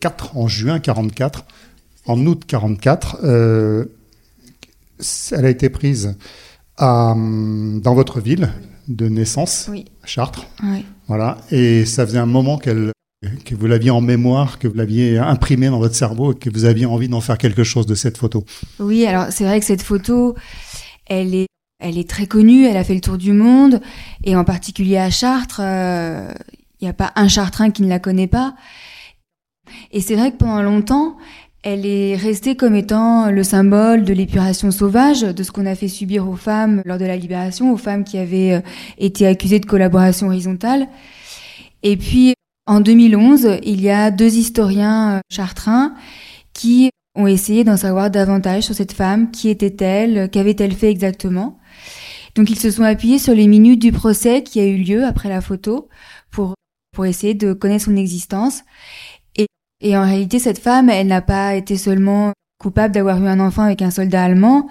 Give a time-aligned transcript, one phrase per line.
[0.00, 1.44] 4, en juin 44,
[2.06, 3.18] en août 44.
[3.24, 3.84] Euh,
[5.32, 6.16] elle a été prise
[6.76, 8.50] à, dans votre ville
[8.88, 9.84] de naissance, Oui.
[10.04, 10.46] Chartres.
[11.06, 11.38] Voilà.
[11.50, 12.92] Et ça faisait un moment qu'elle
[13.44, 16.64] que vous l'aviez en mémoire, que vous l'aviez imprimée dans votre cerveau et que vous
[16.64, 18.46] aviez envie d'en faire quelque chose de cette photo.
[18.78, 20.34] Oui, alors c'est vrai que cette photo,
[21.04, 21.46] elle est,
[21.80, 23.82] elle est très connue, elle a fait le tour du monde,
[24.24, 26.32] et en particulier à Chartres, euh,
[26.80, 28.54] il n'y a pas un Chartrain qui ne la connaît pas.
[29.92, 31.16] Et c'est vrai que pendant longtemps,
[31.62, 35.88] elle est restée comme étant le symbole de l'épuration sauvage, de ce qu'on a fait
[35.88, 38.60] subir aux femmes lors de la libération, aux femmes qui avaient euh,
[38.98, 40.88] été accusées de collaboration horizontale.
[41.82, 42.34] Et puis,
[42.66, 45.94] en 2011, il y a deux historiens euh, chartrains
[46.54, 51.58] qui ont essayé d'en savoir davantage sur cette femme, qui était-elle, qu'avait-elle fait exactement.
[52.34, 55.28] Donc ils se sont appuyés sur les minutes du procès qui a eu lieu après
[55.28, 55.88] la photo
[56.30, 56.54] pour,
[56.94, 58.62] pour essayer de connaître son existence.
[59.80, 63.62] Et, en réalité, cette femme, elle n'a pas été seulement coupable d'avoir eu un enfant
[63.62, 64.68] avec un soldat allemand,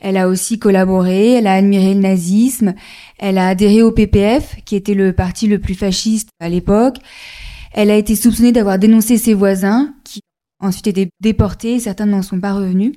[0.00, 2.74] elle a aussi collaboré, elle a admiré le nazisme,
[3.18, 6.96] elle a adhéré au PPF, qui était le parti le plus fasciste à l'époque.
[7.72, 10.20] Elle a été soupçonnée d'avoir dénoncé ses voisins, qui
[10.58, 12.94] ensuite étaient déportés, certains n'en sont pas revenus.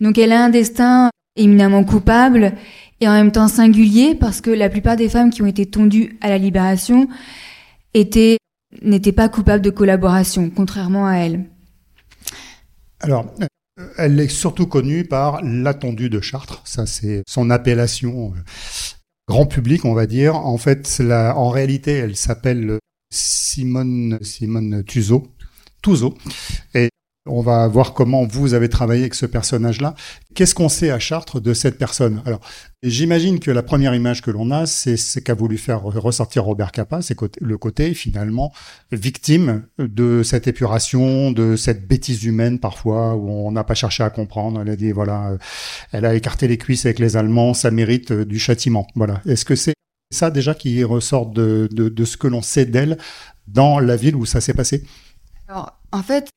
[0.00, 2.54] Donc elle a un destin éminemment coupable
[3.00, 6.18] et en même temps singulier, parce que la plupart des femmes qui ont été tondues
[6.20, 7.06] à la libération
[7.94, 8.38] étaient
[8.82, 11.44] n'étaient pas coupables de collaboration, contrairement à elle.
[13.00, 13.26] Alors,
[13.98, 16.62] elle est surtout connue par l'attendue de Chartres.
[16.64, 18.40] Ça, c'est son appellation euh,
[19.28, 20.36] grand public, on va dire.
[20.36, 22.78] En fait, en réalité, elle s'appelle
[23.12, 25.26] Simone Simone Tuzo.
[25.82, 26.14] Tuzo.
[26.74, 26.88] Et
[27.26, 29.94] on va voir comment vous avez travaillé avec ce personnage-là.
[30.34, 32.22] Qu'est-ce qu'on sait à Chartres de cette personne?
[32.26, 32.40] Alors,
[32.82, 36.70] j'imagine que la première image que l'on a, c'est ce qu'a voulu faire ressortir Robert
[36.70, 38.52] Capa, c'est le côté finalement
[38.92, 44.10] victime de cette épuration, de cette bêtise humaine parfois où on n'a pas cherché à
[44.10, 44.60] comprendre.
[44.60, 45.38] Elle a dit voilà, euh,
[45.92, 48.86] elle a écarté les cuisses avec les Allemands, ça mérite euh, du châtiment.
[48.96, 49.22] Voilà.
[49.24, 49.74] Est-ce que c'est
[50.12, 52.98] ça déjà qui ressort de, de, de ce que l'on sait d'elle
[53.48, 54.84] dans la ville où ça s'est passé?
[55.48, 56.28] Alors, en fait,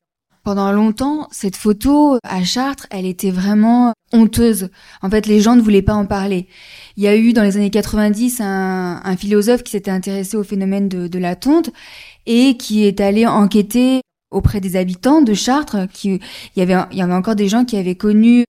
[0.48, 4.70] pendant longtemps, cette photo à Chartres, elle était vraiment honteuse.
[5.02, 6.48] En fait, les gens ne voulaient pas en parler.
[6.96, 10.88] Il y a eu dans les années 90 un, philosophe qui s'était intéressé au phénomène
[10.88, 11.68] de, la tonte
[12.24, 14.00] et qui est allé enquêter
[14.30, 15.86] auprès des habitants de Chartres.
[15.92, 16.20] Qui, il,
[16.56, 18.44] y avait, avait encore des gens qui avaient connu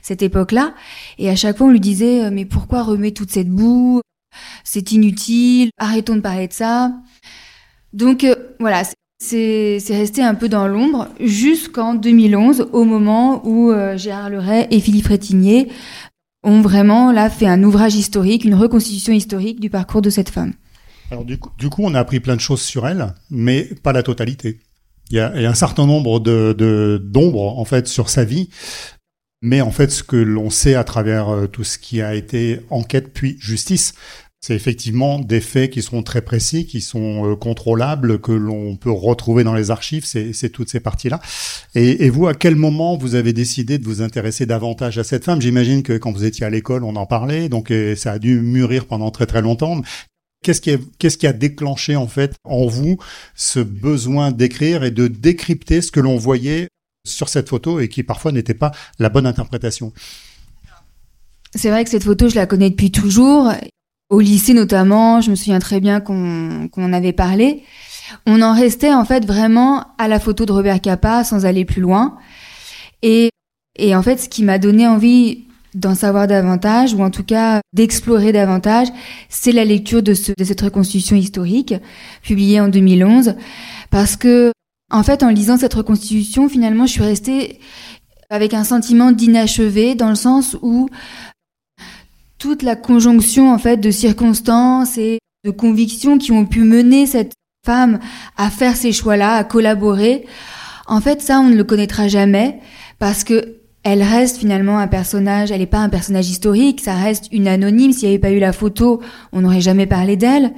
[0.00, 0.72] cette époque-là.
[1.18, 4.00] Et à chaque fois, on lui disait, mais pourquoi remettre toute cette boue?
[4.64, 6.92] C'est inutile, arrêtons de parler de ça.
[7.92, 8.84] Donc euh, voilà,
[9.22, 14.80] c'est resté un peu dans l'ombre jusqu'en 2011, au moment où euh, Gérard Leray et
[14.80, 15.68] Philippe Rétigné
[16.42, 20.54] ont vraiment là fait un ouvrage historique, une reconstitution historique du parcours de cette femme.
[21.12, 24.58] Alors du coup, on a appris plein de choses sur elle, mais pas la totalité.
[25.10, 28.24] Il y a, il y a un certain nombre de d'ombres en fait sur sa
[28.24, 28.48] vie,
[29.40, 32.60] mais en fait ce que l'on sait à travers euh, tout ce qui a été
[32.70, 33.94] enquête puis justice,
[34.44, 38.90] c'est effectivement des faits qui sont très précis, qui sont euh, contrôlables, que l'on peut
[38.90, 41.20] retrouver dans les archives, c'est toutes ces parties-là.
[41.76, 45.40] Et, vous, à quel moment vous avez décidé de vous intéresser davantage à cette femme?
[45.40, 48.40] J'imagine que quand vous étiez à l'école, on en parlait, donc euh, ça a dû
[48.40, 49.80] mûrir pendant très très longtemps.
[50.42, 52.98] Qu'est-ce qui, qui a déclenché en fait en vous
[53.36, 56.66] ce besoin d'écrire et de décrypter ce que l'on voyait
[57.06, 59.92] sur cette photo et qui parfois n'était pas la bonne interprétation?
[61.54, 63.52] C'est vrai que cette photo, je la connais depuis toujours.
[64.12, 67.62] Au lycée notamment, je me souviens très bien qu'on en avait parlé.
[68.26, 71.80] On en restait en fait vraiment à la photo de Robert Capa sans aller plus
[71.80, 72.18] loin.
[73.00, 73.30] Et,
[73.80, 78.32] en fait, ce qui m'a donné envie d'en savoir davantage, ou en tout cas d'explorer
[78.32, 78.88] davantage,
[79.30, 81.74] c'est la lecture de, de cette reconstitution historique
[82.22, 83.36] publiée en 2011.
[83.90, 84.52] Parce que,
[84.90, 87.60] en fait, en lisant cette reconstitution, finalement, je suis restée
[88.28, 90.90] avec un sentiment d'inachevé, dans le sens où
[92.42, 97.34] toute la conjonction en fait de circonstances et de convictions qui ont pu mener cette
[97.64, 98.00] femme
[98.36, 100.26] à faire ces choix-là, à collaborer.
[100.88, 102.58] En fait, ça, on ne le connaîtra jamais
[102.98, 107.28] parce que elle reste finalement un personnage, elle n'est pas un personnage historique, ça reste
[107.30, 107.92] une anonyme.
[107.92, 109.00] S'il n'y avait pas eu la photo,
[109.32, 110.52] on n'aurait jamais parlé d'elle.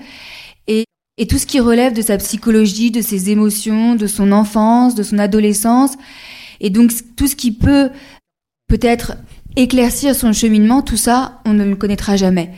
[0.66, 0.86] Et,
[1.18, 5.02] et tout ce qui relève de sa psychologie, de ses émotions, de son enfance, de
[5.02, 5.92] son adolescence,
[6.60, 7.90] et donc tout ce qui peut
[8.68, 9.18] peut-être
[9.56, 12.50] éclaircir son cheminement, tout ça, on ne le connaîtra jamais.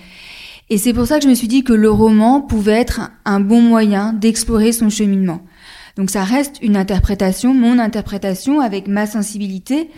[0.69, 3.41] Et c'est pour ça que je me suis dit que le roman pouvait être un
[3.41, 5.43] bon moyen d'explorer son cheminement.
[5.97, 9.91] Donc ça reste une interprétation, mon interprétation avec ma sensibilité,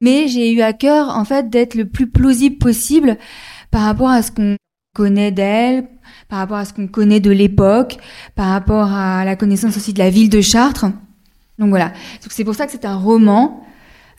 [0.00, 3.18] mais j'ai eu à cœur en fait d'être le plus plausible possible
[3.70, 4.56] par rapport à ce qu'on
[4.94, 5.86] connaît d'elle,
[6.28, 7.98] par rapport à ce qu'on connaît de l'époque,
[8.34, 10.86] par rapport à la connaissance aussi de la ville de Chartres.
[11.58, 11.92] Donc voilà.
[12.30, 13.64] c'est pour ça que c'est un roman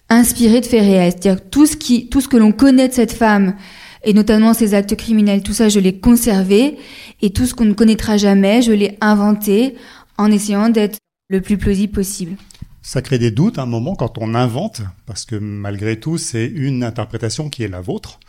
[0.10, 1.12] inspiré de faits réels.
[1.12, 3.56] C'est-à-dire tout ce qui, tout ce que l'on connaît de cette femme,
[4.04, 6.78] et notamment ses actes criminels, tout ça, je l'ai conservé,
[7.22, 9.76] et tout ce qu'on ne connaîtra jamais, je l'ai inventé
[10.18, 10.98] en essayant d'être
[11.30, 12.36] le plus plausible possible.
[12.82, 16.48] Ça crée des doutes à un moment quand on invente, parce que malgré tout, c'est
[16.48, 18.20] une interprétation qui est la vôtre.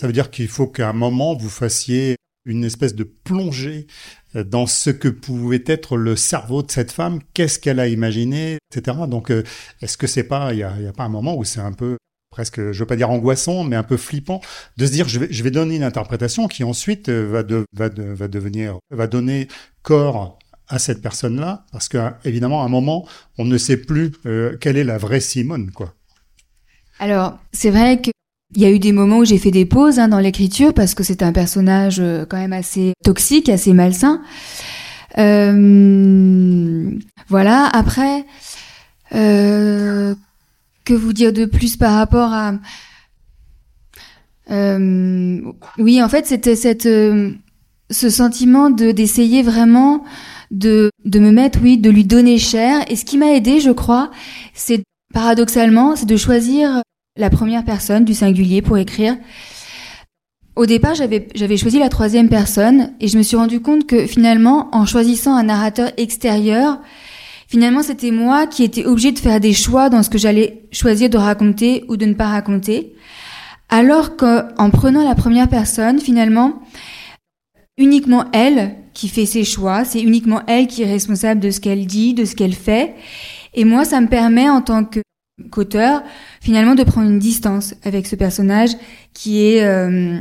[0.00, 3.86] Ça veut dire qu'il faut qu'à un moment, vous fassiez une espèce de plongée
[4.34, 8.98] dans ce que pouvait être le cerveau de cette femme, qu'est-ce qu'elle a imaginé, etc.
[9.08, 9.42] Donc, euh,
[9.80, 11.96] est-ce que c'est pas, il y a, a, pas un moment où c'est un peu
[12.30, 14.40] presque, je veux pas dire angoissant, mais un peu flippant,
[14.78, 17.42] de se dire je vais, je vais donner une interprétation qui ensuite euh, va,
[17.74, 19.48] va, va devenir, va donner
[19.82, 20.38] corps
[20.68, 23.06] à cette personne-là, parce que évidemment, à un moment,
[23.36, 25.94] on ne sait plus euh, quelle est la vraie Simone, quoi.
[26.98, 28.10] Alors, c'est vrai que
[28.54, 30.94] il y a eu des moments où j'ai fait des pauses hein, dans l'écriture parce
[30.94, 34.20] que c'est un personnage euh, quand même assez toxique, assez malsain.
[35.18, 36.90] Euh,
[37.28, 37.66] voilà.
[37.72, 38.24] Après,
[39.14, 40.14] euh,
[40.84, 42.54] que vous dire de plus par rapport à
[44.50, 45.40] euh,
[45.78, 46.88] Oui, en fait, c'était cette
[47.90, 50.04] ce sentiment de d'essayer vraiment
[50.50, 52.84] de de me mettre, oui, de lui donner cher.
[52.90, 54.10] Et ce qui m'a aidé, je crois,
[54.54, 54.82] c'est
[55.12, 56.82] paradoxalement, c'est de choisir
[57.16, 59.16] la première personne du singulier pour écrire.
[60.54, 64.68] Au départ, j'avais, choisi la troisième personne et je me suis rendu compte que finalement,
[64.72, 66.78] en choisissant un narrateur extérieur,
[67.48, 71.08] finalement, c'était moi qui étais obligée de faire des choix dans ce que j'allais choisir
[71.08, 72.94] de raconter ou de ne pas raconter.
[73.70, 76.60] Alors qu'en prenant la première personne, finalement,
[77.78, 81.86] uniquement elle qui fait ses choix, c'est uniquement elle qui est responsable de ce qu'elle
[81.86, 82.94] dit, de ce qu'elle fait.
[83.54, 85.00] Et moi, ça me permet en tant que
[85.50, 86.02] qu'auteur,
[86.40, 88.70] finalement, de prendre une distance avec ce personnage
[89.14, 90.18] qui est, euh,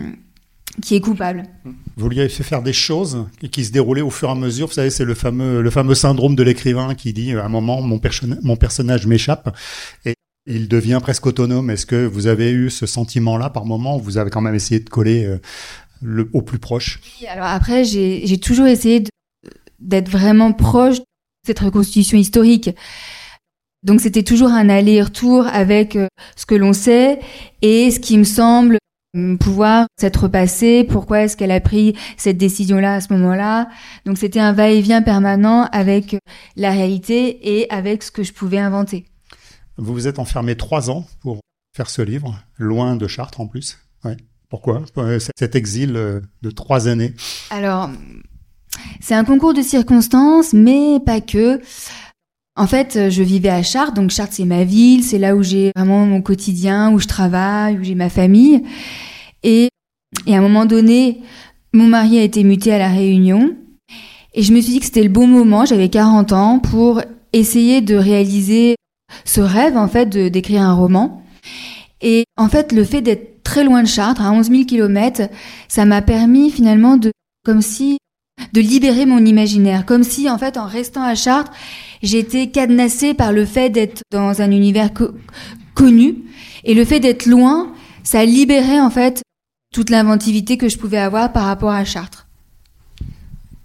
[0.81, 1.44] qui est coupable.
[1.97, 4.68] Vous lui avez fait faire des choses qui se déroulaient au fur et à mesure.
[4.68, 7.81] Vous savez, c'est le fameux, le fameux syndrome de l'écrivain qui dit à un moment,
[7.81, 8.00] mon,
[8.44, 9.56] mon personnage m'échappe
[10.06, 10.15] et
[10.47, 11.69] il devient presque autonome.
[11.69, 14.89] Est-ce que vous avez eu ce sentiment-là par moment Vous avez quand même essayé de
[14.89, 15.39] coller euh,
[16.01, 17.00] le, au plus proche?
[17.21, 19.03] Oui, Alors après, j'ai toujours essayé
[19.79, 21.06] d'être vraiment proche de
[21.45, 22.69] cette reconstitution historique.
[23.83, 27.19] Donc c'était toujours un aller-retour avec euh, ce que l'on sait
[27.61, 28.77] et ce qui me semble
[29.15, 33.69] hum, pouvoir s'être passé, pourquoi est-ce qu'elle a pris cette décision-là à ce moment-là.
[34.05, 36.19] Donc c'était un va-et-vient permanent avec euh,
[36.55, 39.05] la réalité et avec ce que je pouvais inventer.
[39.77, 41.39] Vous vous êtes enfermé trois ans pour
[41.75, 43.79] faire ce livre, loin de Chartres en plus.
[44.03, 44.17] Ouais.
[44.47, 44.83] Pourquoi?
[44.97, 47.13] Euh, cet exil de trois années
[47.49, 47.89] Alors,
[48.99, 51.61] c'est un concours de circonstances, mais pas que.
[52.57, 55.44] En fait, euh, je vivais à Chartres, donc Chartres c'est ma ville, c'est là où
[55.44, 58.63] j'ai vraiment mon quotidien, où je travaille, où j'ai ma famille.
[59.44, 59.69] Et,
[60.27, 61.21] à un moment donné,
[61.74, 63.56] mon mari a été muté à la Réunion,
[64.33, 67.01] et je me suis dit que c'était le bon moment, j'avais 40 ans, pour
[67.31, 68.75] essayer de réaliser
[69.24, 71.24] ce rêve en fait d'écrire un roman.
[72.01, 75.30] Et en fait, le fait d'être très loin de Chartres, à 11 000 kilomètres,
[75.69, 77.12] ça m'a permis finalement de,
[77.45, 77.98] comme si,
[78.53, 81.51] de libérer mon imaginaire, comme si en fait, en restant à Chartres,
[82.03, 84.89] j'étais cadenassée par le fait d'être dans un univers
[85.73, 86.17] connu
[86.63, 87.73] et le fait d'être loin,
[88.03, 89.21] ça libérait en fait
[89.73, 92.27] toute l'inventivité que je pouvais avoir par rapport à Chartres.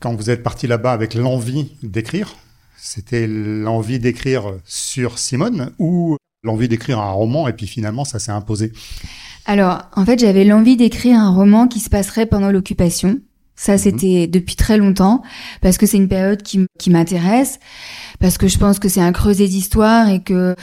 [0.00, 2.36] Quand vous êtes parti là-bas avec l'envie d'écrire,
[2.76, 8.30] c'était l'envie d'écrire sur Simone ou l'envie d'écrire un roman et puis finalement ça s'est
[8.30, 8.72] imposé?
[9.46, 13.18] Alors en fait j'avais l'envie d'écrire un roman qui se passerait pendant l'occupation.
[13.56, 13.78] Ça, mhm.
[13.78, 15.22] c'était depuis très longtemps,
[15.62, 17.58] parce que c'est une période qui, qui m'intéresse,
[18.20, 20.54] parce que je pense que c'est un creuset d'histoire et que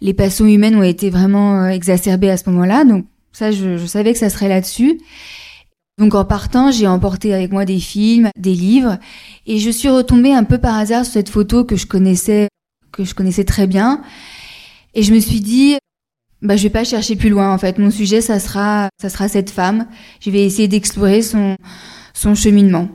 [0.00, 2.84] les passions humaines ont été vraiment euh, exacerbées à ce moment-là.
[2.84, 5.00] Donc ça, je, je savais que ça serait là-dessus.
[5.98, 8.98] Donc en partant, j'ai emporté avec moi des films, des livres,
[9.46, 12.48] et je suis retombée un peu par hasard sur cette photo que je connaissais,
[12.90, 14.02] que je connaissais très bien.
[14.94, 15.76] Et je me suis dit,
[16.42, 17.78] bah, je vais pas chercher plus loin en fait.
[17.78, 19.86] Mon sujet, ça sera, ça sera cette femme.
[20.20, 21.56] Je vais essayer d'explorer son,
[22.14, 22.88] son cheminement.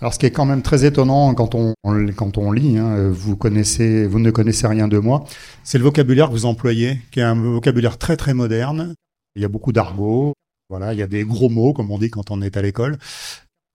[0.00, 1.74] Alors, ce qui est quand même très étonnant quand on,
[2.16, 5.22] quand on lit, hein, vous connaissez, vous ne connaissez rien de moi,
[5.62, 8.94] c'est le vocabulaire que vous employez, qui est un vocabulaire très très moderne.
[9.36, 10.32] Il y a beaucoup d'argot,
[10.68, 12.98] voilà, il y a des gros mots comme on dit quand on est à l'école.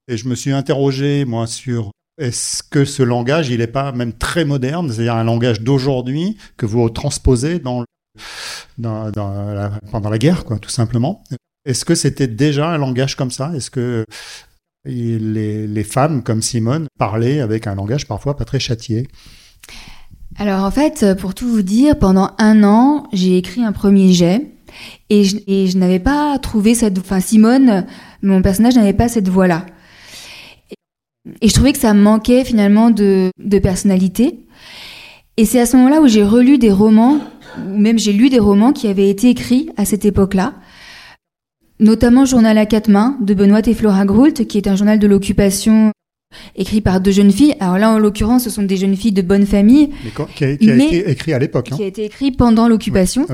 [0.06, 4.12] Et je me suis interrogé moi sur est-ce que ce langage, il n'est pas même
[4.12, 7.84] très moderne, c'est-à-dire un langage d'aujourd'hui que vous transposez pendant
[8.76, 11.24] la guerre, tout simplement.
[11.64, 13.52] Est-ce que c'était déjà un langage comme ça?
[13.54, 14.04] Est-ce que
[14.88, 19.08] les, femmes comme Simone parlaient avec un langage parfois pas très châtié.
[20.38, 24.46] Alors en fait, pour tout vous dire, pendant un an, j'ai écrit un premier jet
[25.10, 26.98] et je, n'avais pas trouvé cette...
[26.98, 27.86] Enfin, Simone,
[28.22, 29.66] mon personnage n'avait pas cette voix-là.
[31.40, 34.46] Et je trouvais que ça manquait finalement de, de personnalité.
[35.36, 37.20] Et c'est à ce moment-là où j'ai relu des romans,
[37.58, 40.54] ou même j'ai lu des romans qui avaient été écrits à cette époque-là,
[41.80, 45.06] notamment Journal à quatre mains de Benoît et Flora Groult, qui est un journal de
[45.06, 45.92] l'occupation
[46.56, 47.54] écrit par deux jeunes filles.
[47.60, 49.90] Alors là, en l'occurrence, ce sont des jeunes filles de bonne famille.
[50.04, 51.70] Mais qui a, qui a été écrit à l'époque.
[51.72, 51.76] Hein.
[51.76, 53.26] Qui a été écrit pendant l'occupation.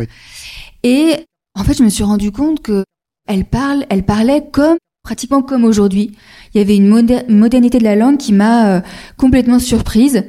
[0.83, 1.15] Et
[1.59, 2.85] en fait, je me suis rendu compte que
[3.27, 6.13] elle parle, elle parlait comme pratiquement comme aujourd'hui.
[6.55, 8.81] Il y avait une modernité de la langue qui m'a euh,
[9.17, 10.25] complètement surprise.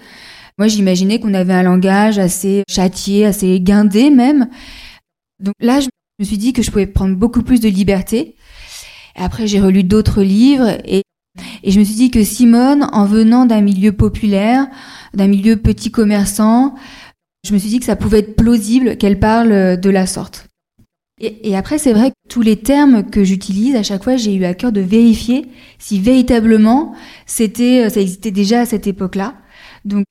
[0.57, 4.47] Moi, j'imaginais qu'on avait un langage assez châtié, assez guindé même.
[5.41, 8.35] Donc là, je me suis dit que je pouvais prendre beaucoup plus de liberté.
[9.15, 11.01] après, j'ai relu d'autres livres et,
[11.63, 14.67] et je me suis dit que Simone, en venant d'un milieu populaire,
[15.13, 16.75] d'un milieu petit commerçant,
[17.45, 20.47] je me suis dit que ça pouvait être plausible qu'elle parle de la sorte.
[21.21, 24.33] Et, et après, c'est vrai que tous les termes que j'utilise, à chaque fois, j'ai
[24.33, 25.47] eu à cœur de vérifier
[25.79, 26.93] si véritablement
[27.25, 29.35] c'était, ça existait déjà à cette époque-là.
[29.85, 30.05] Donc,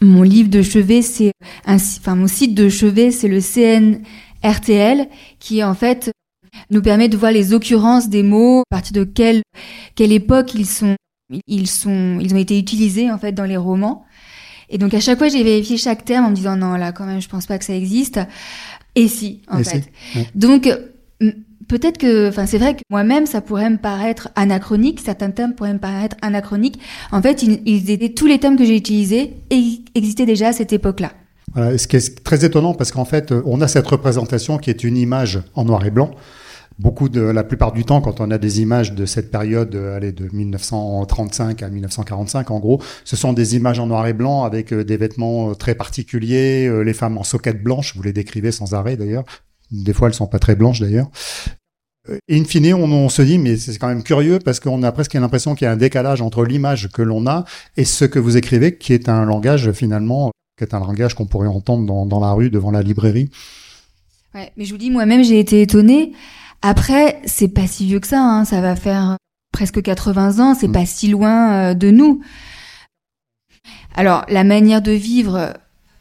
[0.00, 1.32] mon livre de chevet, c'est
[1.66, 3.40] enfin, mon site de chevet, c'est le
[4.52, 6.10] CNRTL, qui en fait
[6.70, 9.42] nous permet de voir les occurrences des mots, à partir de quelle,
[9.94, 10.96] quelle époque ils sont,
[11.46, 14.04] ils sont, ils ont été utilisés en fait dans les romans.
[14.68, 17.04] Et donc à chaque fois, j'ai vérifié chaque terme en me disant non là quand
[17.04, 18.20] même, je pense pas que ça existe.
[18.94, 19.92] Et si, en fait.
[20.34, 20.70] Donc,
[21.68, 25.00] peut-être que, enfin, c'est vrai que moi-même, ça pourrait me paraître anachronique.
[25.00, 26.80] Certains termes pourraient me paraître anachroniques.
[27.12, 29.34] En fait, ils, étaient tous les termes que j'ai utilisés
[29.94, 31.12] existaient déjà à cette époque-là.
[31.56, 34.96] Ce qui est très étonnant parce qu'en fait, on a cette représentation qui est une
[34.96, 36.10] image en noir et blanc.
[36.78, 39.96] Beaucoup de la plupart du temps quand on a des images de cette période euh,
[39.96, 44.44] allez, de 1935 à 1945 en gros ce sont des images en noir et blanc
[44.44, 48.52] avec euh, des vêtements euh, très particuliers les femmes en soquettes blanches vous les décrivez
[48.52, 49.24] sans arrêt d'ailleurs.
[49.70, 51.08] Des fois elles sont pas très blanches d'ailleurs.
[52.30, 55.56] In fine, on se dit, mais c'est quand même curieux parce qu'on a presque l'impression
[55.56, 57.44] qu'il y a un décalage entre l'image que l'on a
[57.76, 61.26] et ce que vous écrivez, qui est un langage finalement, qui est un langage qu'on
[61.26, 63.30] pourrait entendre dans, dans la rue, devant la librairie.
[64.34, 66.12] Ouais, mais je vous dis, moi-même, j'ai été étonnée.
[66.62, 68.44] Après, c'est pas si vieux que ça, hein.
[68.44, 69.16] ça va faire
[69.52, 70.72] presque 80 ans, c'est mm.
[70.72, 72.20] pas si loin euh, de nous.
[73.94, 75.54] Alors, la manière de vivre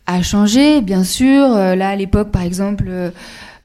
[0.06, 1.46] a changé, bien sûr.
[1.56, 3.12] Euh, là, à l'époque, par exemple, euh,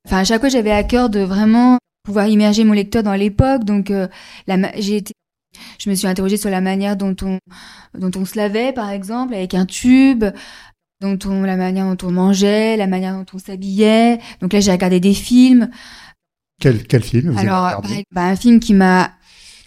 [0.06, 3.64] enfin, à chaque fois, j'avais à cœur de vraiment pouvoir immerger mon lecteur dans l'époque.
[3.64, 3.92] Donc,
[4.76, 5.12] j'ai été,
[5.78, 7.38] je me suis interrogée sur la manière dont on,
[7.99, 10.25] dont on se lavait, par exemple, avec un tube,
[11.00, 14.19] dont on, la manière dont on mangeait, la manière dont on s'habillait.
[14.40, 15.71] Donc là, j'ai regardé des films.
[16.61, 19.12] Quel, quel film vous Alors, bah, un film qui m'a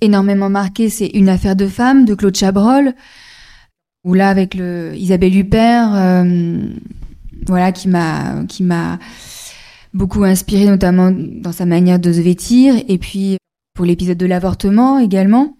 [0.01, 2.93] énormément marqué, c'est Une affaire de femme de Claude Chabrol,
[4.03, 6.67] où là, avec le Isabelle Huppert, euh,
[7.47, 8.99] voilà, qui m'a, qui m'a
[9.93, 13.37] beaucoup inspiré, notamment dans sa manière de se vêtir, et puis
[13.73, 15.57] pour l'épisode de l'avortement également.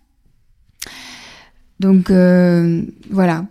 [1.80, 3.46] Donc, euh, voilà.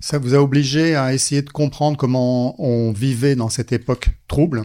[0.00, 4.62] Ça vous a obligé à essayer de comprendre comment on vivait dans cette époque trouble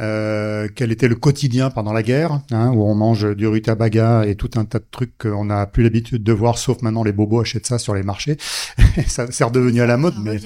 [0.00, 4.34] euh, quel était le quotidien pendant la guerre, hein, où on mange du rutabaga et
[4.34, 7.40] tout un tas de trucs qu'on n'a plus l'habitude de voir, sauf maintenant les bobos
[7.40, 8.38] achètent ça sur les marchés.
[9.06, 10.38] ça c'est redevenu à la mode, mais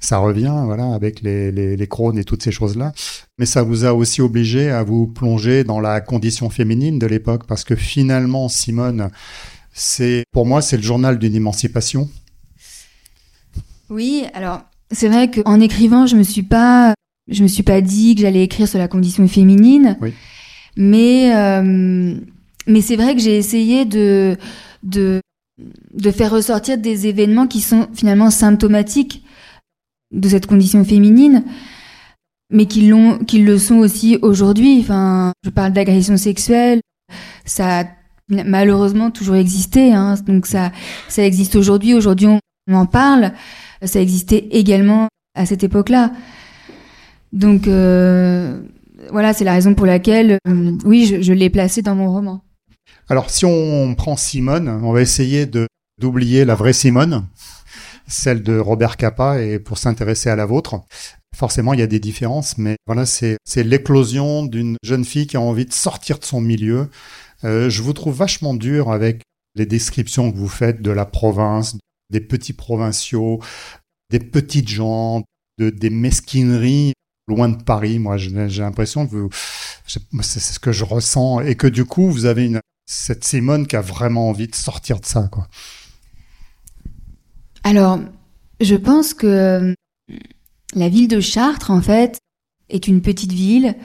[0.00, 2.92] ça revient, voilà, avec les, les, les crônes et toutes ces choses-là.
[3.38, 7.46] Mais ça vous a aussi obligé à vous plonger dans la condition féminine de l'époque,
[7.46, 9.10] parce que finalement, Simone,
[9.74, 12.08] c'est, pour moi, c'est le journal d'une émancipation.
[13.92, 16.94] Oui, alors c'est vrai qu'en écrivant, je me suis pas
[17.30, 19.98] je me suis pas dit que j'allais écrire sur la condition féminine.
[20.00, 20.14] Oui.
[20.76, 22.14] Mais, euh,
[22.66, 24.36] mais c'est vrai que j'ai essayé de,
[24.82, 25.20] de,
[25.92, 29.22] de faire ressortir des événements qui sont finalement symptomatiques
[30.10, 31.44] de cette condition féminine,
[32.50, 34.78] mais qui, l'ont, qui le sont aussi aujourd'hui.
[34.80, 36.80] Enfin, je parle d'agression sexuelle,
[37.44, 37.84] ça a
[38.28, 40.72] malheureusement toujours existé, hein, donc ça,
[41.08, 41.92] ça existe aujourd'hui.
[41.94, 42.40] Aujourd'hui, on
[42.74, 43.32] en parle.
[43.84, 46.12] Ça existait également à cette époque-là.
[47.32, 48.60] Donc euh,
[49.10, 52.44] voilà, c'est la raison pour laquelle, euh, oui, je, l'ai placé dans mon roman.
[53.08, 55.46] Alors si on prend Simone, on va essayer
[56.00, 57.26] d'oublier la vraie Simone,
[58.06, 60.80] celle de Robert Capa, et pour s'intéresser à la vôtre.
[61.34, 65.38] Forcément, il y a des différences, mais voilà, c'est c'est l'éclosion d'une jeune fille qui
[65.38, 66.90] a envie de sortir de son milieu.
[67.44, 69.22] Euh, je vous trouve vachement dur avec
[69.54, 71.78] les descriptions que vous faites de la province,
[72.12, 73.40] des petits provinciaux,
[74.10, 75.24] des petites gens,
[75.58, 76.92] de, des mesquineries
[77.26, 77.98] loin de Paris.
[77.98, 79.28] Moi, j'ai l'impression que
[79.86, 83.76] c'est ce que je ressens et que du coup, vous avez une, cette Simone qui
[83.76, 85.48] a vraiment envie de sortir de ça, quoi.
[87.64, 88.00] Alors,
[88.60, 89.74] je pense que euh,
[90.74, 92.18] la ville de Chartres, en fait,
[92.68, 93.76] est une petite ville.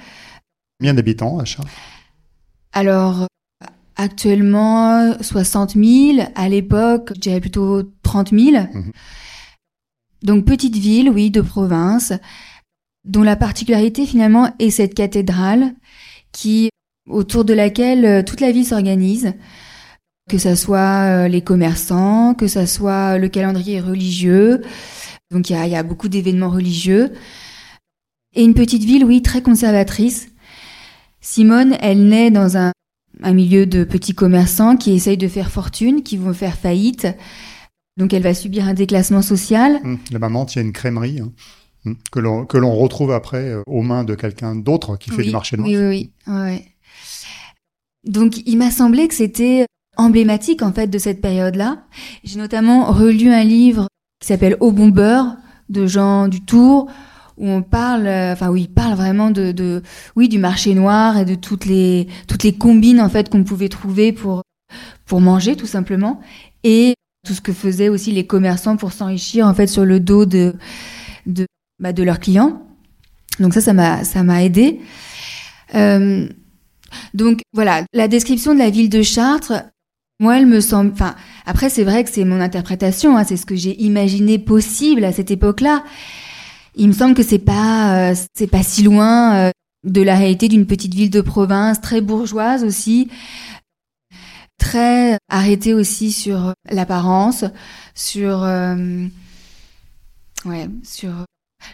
[0.79, 1.71] Combien d'habitants à Chartres?
[2.73, 3.27] Alors,
[3.97, 6.27] actuellement, 60 000.
[6.35, 8.65] À l'époque, je dirais plutôt 30 000.
[10.23, 12.13] Donc petite ville, oui, de province,
[13.03, 15.73] dont la particularité finalement est cette cathédrale
[16.31, 16.69] qui
[17.09, 19.33] autour de laquelle euh, toute la vie s'organise,
[20.29, 24.61] que ça soit euh, les commerçants, que ça soit le calendrier religieux.
[25.31, 27.11] Donc il y a, beaucoup d'événements religieux.
[28.35, 30.29] Et une petite ville, oui, très conservatrice.
[31.21, 32.71] Simone, elle naît dans un,
[33.33, 37.07] milieu de petits commerçants qui essayent de faire fortune, qui vont faire faillite.
[37.97, 39.79] Donc elle va subir un déclassement social.
[39.83, 41.19] Hum, la maman tient une crèmerie.
[41.19, 41.31] Hein.
[41.85, 42.19] hum, que
[42.57, 45.67] l'on retrouve après euh, aux mains de quelqu'un d'autre qui fait du marché noir.
[45.67, 46.61] Oui, oui, oui.
[48.05, 49.65] Donc il m'a semblé que c'était
[49.97, 51.83] emblématique en fait de cette période-là.
[52.23, 53.87] J'ai notamment relu un livre
[54.21, 55.35] qui s'appelle Au bon beurre
[55.69, 56.89] de Jean Dutour
[57.37, 59.83] où on parle, euh, enfin oui, il parle vraiment de, de,
[60.15, 63.69] oui, du marché noir et de toutes les toutes les combines en fait qu'on pouvait
[63.69, 64.41] trouver pour
[65.05, 66.19] pour manger tout simplement
[66.63, 66.95] et
[67.27, 70.55] tout ce que faisaient aussi les commerçants pour s'enrichir en fait sur le dos de
[71.25, 71.45] de
[71.79, 72.63] bah, de leurs clients.
[73.39, 74.79] Donc ça, ça m'a ça m'a aidé.
[75.75, 76.27] Euh,
[77.13, 79.63] donc voilà, la description de la ville de Chartres,
[80.19, 80.91] moi, elle me semble.
[80.93, 81.15] Enfin,
[81.45, 85.11] après, c'est vrai que c'est mon interprétation, hein, c'est ce que j'ai imaginé possible à
[85.11, 85.83] cette époque-là.
[86.75, 89.51] Il me semble que c'est pas, euh, c'est pas si loin euh,
[89.83, 93.09] de la réalité d'une petite ville de province, très bourgeoise aussi,
[94.67, 97.45] très arrêtée aussi sur l'apparence,
[97.95, 99.05] sur, euh,
[100.45, 101.25] ouais, sur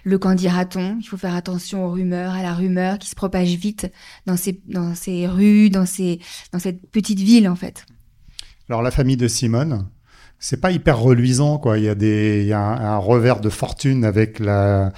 [0.03, 3.55] le qu'en dira-t-on Il faut faire attention aux rumeurs, à la rumeur qui se propage
[3.55, 3.91] vite
[4.25, 6.19] dans ces, dans ces rues, dans, ces,
[6.51, 7.85] dans cette petite ville en fait.
[8.69, 9.88] Alors la famille de Simone,
[10.39, 11.79] c'est pas hyper reluisant quoi.
[11.79, 14.93] Il y a des, il y a un, revers de fortune avec la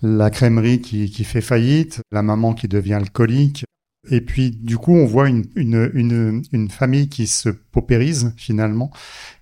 [0.00, 3.64] la crèmerie qui, qui fait faillite, la maman qui devient alcoolique.
[4.10, 8.90] Et puis, du coup, on voit une, une, une, famille qui se paupérise, finalement,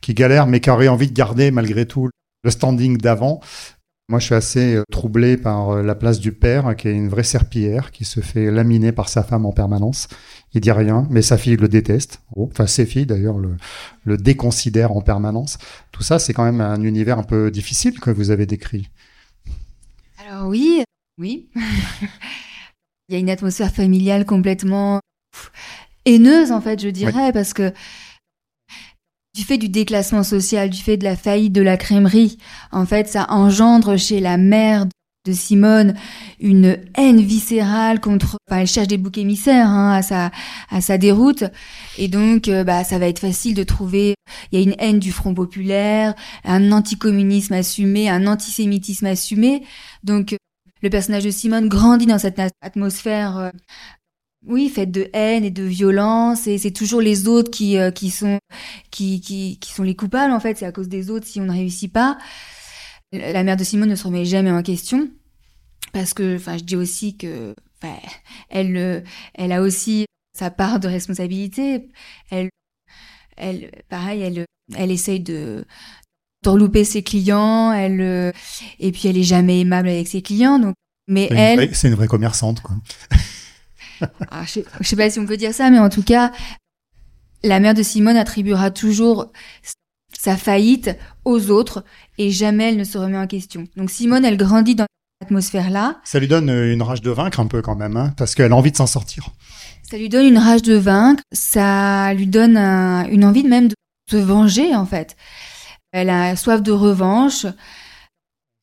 [0.00, 2.08] qui galère, mais qui aurait envie de garder, malgré tout,
[2.44, 3.40] le standing d'avant.
[4.08, 7.08] Moi, je suis assez euh, troublé par euh, la place du père, qui est une
[7.08, 10.06] vraie serpillière, qui se fait laminer par sa femme en permanence.
[10.54, 12.20] Il dit rien, mais sa fille le déteste.
[12.36, 13.56] Enfin, ses filles, d'ailleurs, le,
[14.04, 15.58] le déconsidèrent en permanence.
[15.90, 18.90] Tout ça, c'est quand même un univers un peu difficile que vous avez décrit.
[20.28, 20.84] Alors oui,
[21.18, 21.48] oui.
[23.08, 25.00] Il y a une atmosphère familiale complètement
[26.04, 27.72] haineuse, en fait, je dirais, parce que
[29.34, 32.38] du fait du déclassement social, du fait de la faillite de la crèmerie,
[32.72, 34.86] en fait, ça engendre chez la mère
[35.26, 35.94] de Simone
[36.40, 38.38] une haine viscérale contre.
[38.48, 40.30] Enfin, elle cherche des boucs émissaires hein, à sa
[40.70, 41.44] à sa déroute,
[41.98, 44.14] et donc euh, bah ça va être facile de trouver.
[44.50, 46.14] Il y a une haine du Front populaire,
[46.44, 49.62] un anticommunisme assumé, un antisémitisme assumé.
[50.04, 50.36] Donc
[50.86, 53.50] le personnage de Simone grandit dans cette atmosphère euh,
[54.46, 58.10] oui, faite de haine et de violence, et c'est toujours les autres qui euh, qui
[58.10, 58.38] sont
[58.92, 60.56] qui, qui sont les coupables en fait.
[60.56, 62.16] C'est à cause des autres si on ne réussit pas.
[63.12, 65.10] La mère de Simone ne se remet jamais en question
[65.92, 67.54] parce que, enfin, je dis aussi que,
[68.48, 69.00] elle euh,
[69.34, 70.06] elle a aussi
[70.38, 71.88] sa part de responsabilité.
[72.30, 72.50] Elle
[73.36, 74.44] elle pareil, elle
[74.76, 75.64] elle essaye de
[76.54, 78.32] louper ses clients, elle euh,
[78.78, 80.74] et puis elle est jamais aimable avec ses clients donc
[81.08, 82.76] mais elle c'est une vraie commerçante quoi.
[84.30, 86.32] Ah, je, ne sais pas si on peut dire ça, mais en tout cas,
[87.42, 89.32] la mère de Simone attribuera toujours
[90.18, 91.84] sa faillite aux autres
[92.18, 93.66] et jamais elle ne se remet en question.
[93.76, 94.86] Donc Simone, elle grandit dans
[95.20, 96.00] cette atmosphère-là.
[96.04, 98.56] Ça lui donne une rage de vaincre un peu quand même, hein, parce qu'elle a
[98.56, 99.30] envie de s'en sortir.
[99.88, 103.74] Ça lui donne une rage de vaincre, ça lui donne une envie de même de
[104.10, 105.16] se venger en fait.
[105.96, 107.46] Elle a soif de revanche.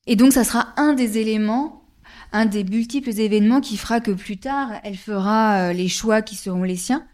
[0.05, 1.83] Et donc ça sera un des éléments
[2.33, 6.35] un des multiples événements qui fera que plus tard, elle fera euh, les choix qui
[6.35, 7.05] seront les siens.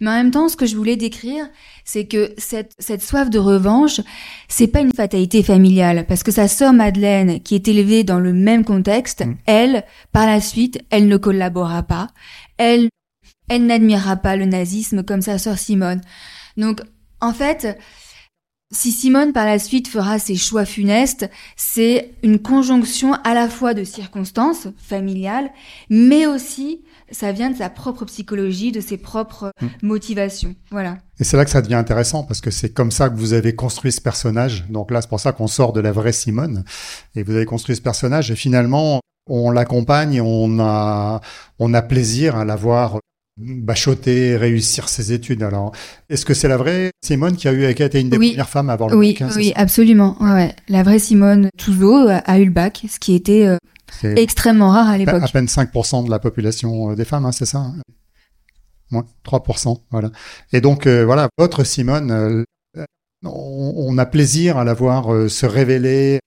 [0.00, 1.48] Mais en même temps, ce que je voulais décrire,
[1.84, 4.00] c'est que cette, cette soif de revanche,
[4.46, 8.32] c'est pas une fatalité familiale, parce que sa sœur Madeleine, qui est élevée dans le
[8.32, 9.36] même contexte, mm.
[9.46, 12.08] elle, par la suite, elle ne collabora pas,
[12.58, 12.88] elle,
[13.48, 16.02] elle n'admirera pas le nazisme comme sa sœur Simone.
[16.56, 16.82] Donc,
[17.20, 17.78] en fait,
[18.70, 23.72] si Simone par la suite fera ses choix funestes, c'est une conjonction à la fois
[23.72, 25.50] de circonstances familiales,
[25.88, 29.68] mais aussi ça vient de sa propre psychologie, de ses propres hmm.
[29.82, 30.54] motivations.
[30.70, 30.98] Voilà.
[31.18, 33.54] Et c'est là que ça devient intéressant parce que c'est comme ça que vous avez
[33.54, 34.66] construit ce personnage.
[34.68, 36.64] Donc là, c'est pour ça qu'on sort de la vraie Simone
[37.14, 39.00] et vous avez construit ce personnage et finalement
[39.30, 41.20] on l'accompagne, on a
[41.58, 42.98] on a plaisir à la voir
[43.38, 45.42] bachoter, réussir ses études.
[45.42, 45.72] Alors,
[46.08, 48.48] est-ce que c'est la vraie Simone qui a eu qui a été une des premières
[48.48, 50.16] femmes à avoir le oui, Oui, absolument.
[50.20, 53.56] Ouais, La vraie Simone Touzeau a eu le bac, ce qui était euh,
[54.16, 55.22] extrêmement rare à l'époque.
[55.22, 57.72] À peine 5% de la population euh, des femmes, hein, c'est ça
[58.90, 60.10] Moins 3%, voilà.
[60.52, 62.44] Et donc, euh, voilà, votre Simone,
[63.22, 66.20] on, a plaisir à la voir se révéler,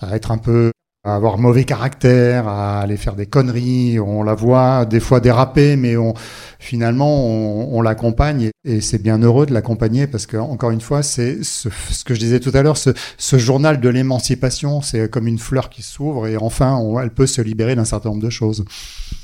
[0.00, 3.98] à être un peu à avoir mauvais caractère, à aller faire des conneries.
[3.98, 6.14] On la voit des fois déraper, mais on,
[6.58, 11.42] finalement, on, l'accompagne et, c'est bien heureux de l'accompagner parce que, encore une fois, c'est
[11.42, 11.68] ce,
[12.04, 15.70] que je disais tout à l'heure, ce, ce, journal de l'émancipation, c'est comme une fleur
[15.70, 18.64] qui s'ouvre et enfin, elle peut se libérer d'un certain nombre de choses.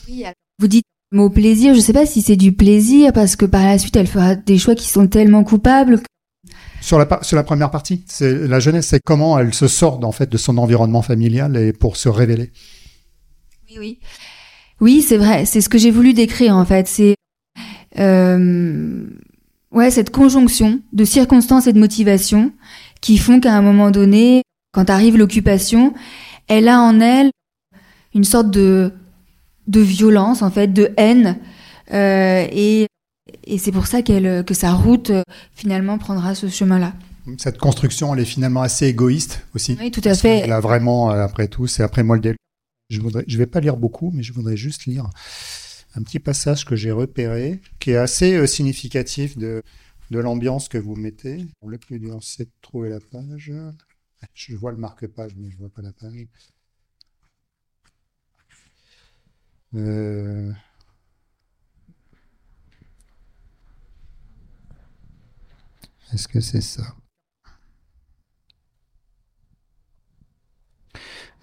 [0.08, 0.24] Oui,
[0.58, 3.64] vous dites mot plaisir, je ne sais pas si c'est du plaisir parce que par
[3.64, 6.00] la suite, elle fera des choix qui sont tellement coupables
[6.86, 10.12] sur la, sur la première partie, c'est la jeunesse, c'est comment elle se sort en
[10.12, 12.52] fait de son environnement familial et pour se révéler.
[13.68, 13.98] Oui, oui,
[14.80, 15.46] oui, c'est vrai.
[15.46, 16.86] C'est ce que j'ai voulu décrire en fait.
[16.86, 17.16] C'est
[17.98, 19.04] euh,
[19.72, 22.52] ouais cette conjonction de circonstances et de motivation
[23.00, 25.92] qui font qu'à un moment donné, quand arrive l'occupation,
[26.46, 27.32] elle a en elle
[28.14, 28.92] une sorte de
[29.66, 31.40] de violence en fait, de haine
[31.92, 32.86] euh, et
[33.46, 35.22] et c'est pour ça qu'elle, que sa route euh,
[35.54, 36.94] finalement prendra ce chemin-là.
[37.38, 39.76] Cette construction, elle est finalement assez égoïste aussi.
[39.80, 40.38] Oui, tout à fait.
[40.38, 42.36] Elle a vraiment, euh, après tout, c'est après moi le début.
[42.88, 45.10] Je voudrais, je vais pas lire beaucoup, mais je voudrais juste lire
[45.96, 49.62] un petit passage que j'ai repéré, qui est assez euh, significatif de,
[50.10, 51.46] de l'ambiance que vous mettez.
[51.66, 53.52] Le plus dur, c'est de trouver la page.
[54.34, 56.26] Je vois le marque-page, mais je vois pas la page.
[59.74, 60.52] Euh,
[66.12, 66.94] Est-ce que c'est ça?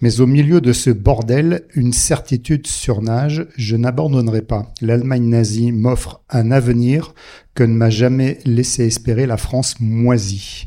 [0.00, 4.72] Mais au milieu de ce bordel, une certitude surnage, je n'abandonnerai pas.
[4.80, 7.14] L'Allemagne nazie m'offre un avenir
[7.54, 10.66] que ne m'a jamais laissé espérer la France moisie.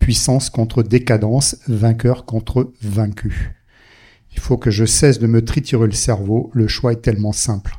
[0.00, 3.54] Puissance contre décadence, vainqueur contre vaincu.
[4.32, 7.78] Il faut que je cesse de me triturer le cerveau, le choix est tellement simple.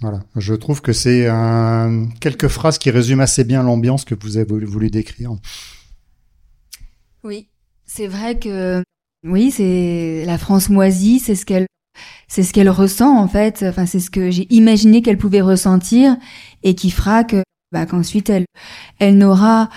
[0.00, 0.20] Voilà.
[0.36, 2.08] Je trouve que c'est un...
[2.20, 5.32] quelques phrases qui résument assez bien l'ambiance que vous avez voulu décrire.
[7.22, 7.48] Oui,
[7.84, 8.82] c'est vrai que
[9.26, 11.66] oui, c'est la France moisie, c'est ce qu'elle
[12.28, 13.64] c'est ce qu'elle ressent en fait.
[13.68, 16.16] Enfin, c'est ce que j'ai imaginé qu'elle pouvait ressentir
[16.62, 18.46] et qui fera que bah, qu'ensuite elle
[18.98, 19.68] elle n'aura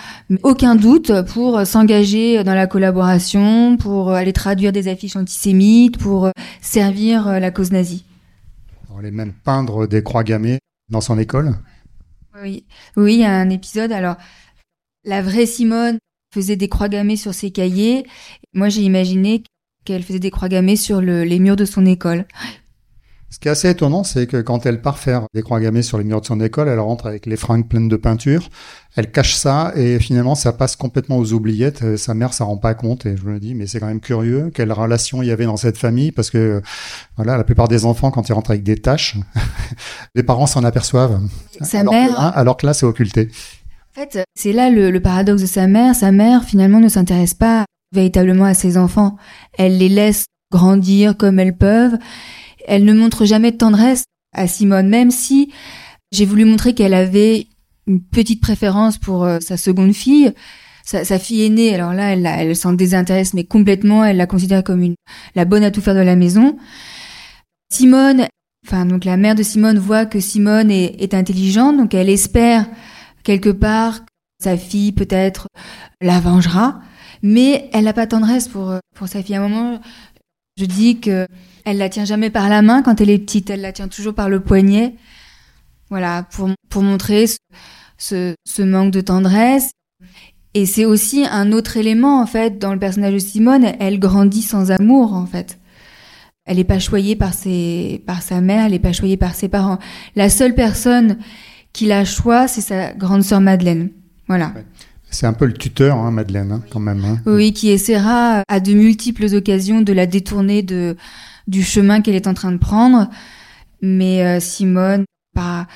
[0.42, 6.30] aucun doute pour s'engager dans la collaboration, pour aller traduire des affiches antisémites, pour
[6.62, 8.04] servir la cause nazie.
[8.94, 11.56] On allait même peindre des croix gammées dans son école.
[12.40, 12.64] Oui,
[12.96, 13.90] oui, il y a un épisode.
[13.90, 14.14] Alors,
[15.02, 15.98] la vraie Simone
[16.32, 18.06] faisait des croix gammées sur ses cahiers.
[18.52, 19.42] Moi, j'ai imaginé
[19.84, 22.24] qu'elle faisait des croix gammées sur les murs de son école.
[23.34, 25.98] Ce qui est assez étonnant, c'est que quand elle part faire des croix gammées sur
[25.98, 28.48] les murs de son école, elle rentre avec les fringues pleines de peinture,
[28.94, 31.82] elle cache ça et finalement ça passe complètement aux oubliettes.
[31.82, 33.98] Euh, sa mère s'en rend pas compte et je me dis mais c'est quand même
[33.98, 36.62] curieux quelle relation il y avait dans cette famille parce que
[37.16, 39.16] voilà la plupart des enfants quand ils rentrent avec des tâches,
[40.14, 41.20] les parents s'en aperçoivent.
[41.60, 43.30] Sa mère, que, alors que là c'est occulté.
[43.96, 45.96] En fait, c'est là le, le paradoxe de sa mère.
[45.96, 49.16] Sa mère finalement ne s'intéresse pas véritablement à ses enfants.
[49.58, 51.98] Elle les laisse grandir comme elles peuvent
[52.66, 55.52] elle ne montre jamais de tendresse à Simone, même si
[56.12, 57.48] j'ai voulu montrer qu'elle avait
[57.86, 60.32] une petite préférence pour euh, sa seconde fille.
[60.86, 64.96] Sa, fille aînée, alors là, elle, s'en désintéresse, mais complètement, elle la considère comme une,
[65.34, 66.58] la bonne à tout faire de la maison.
[67.72, 68.26] Simone,
[68.66, 72.66] enfin, donc la mère de Simone voit que Simone est, intelligente, donc elle espère
[73.22, 74.10] quelque part que
[74.42, 75.46] sa fille peut-être
[76.02, 76.82] la vengera,
[77.22, 79.36] mais elle n'a pas tendresse pour, pour sa fille.
[79.36, 79.80] À un moment,
[80.56, 81.26] je dis que
[81.64, 84.14] elle la tient jamais par la main quand elle est petite, elle la tient toujours
[84.14, 84.94] par le poignet.
[85.90, 87.26] Voilà, pour, pour montrer
[87.98, 89.70] ce, ce, manque de tendresse.
[90.54, 94.42] Et c'est aussi un autre élément, en fait, dans le personnage de Simone, elle grandit
[94.42, 95.58] sans amour, en fait.
[96.46, 99.48] Elle n'est pas choyée par, ses, par sa mère, elle n'est pas choyée par ses
[99.48, 99.78] parents.
[100.14, 101.18] La seule personne
[101.72, 103.90] qui la choix, c'est sa grande sœur Madeleine.
[104.28, 104.52] Voilà.
[105.14, 107.04] C'est un peu le tuteur, hein, Madeleine, hein, quand même.
[107.04, 107.20] Hein.
[107.24, 110.96] Oui, qui essaiera à de multiples occasions de la détourner de,
[111.46, 113.08] du chemin qu'elle est en train de prendre.
[113.80, 115.68] Mais euh, Simone, pas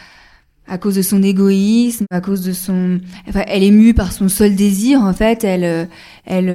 [0.66, 4.28] à cause de son égoïsme, à cause de son, enfin, elle est mue par son
[4.28, 5.44] seul désir en fait.
[5.44, 5.88] Elle,
[6.24, 6.54] elle,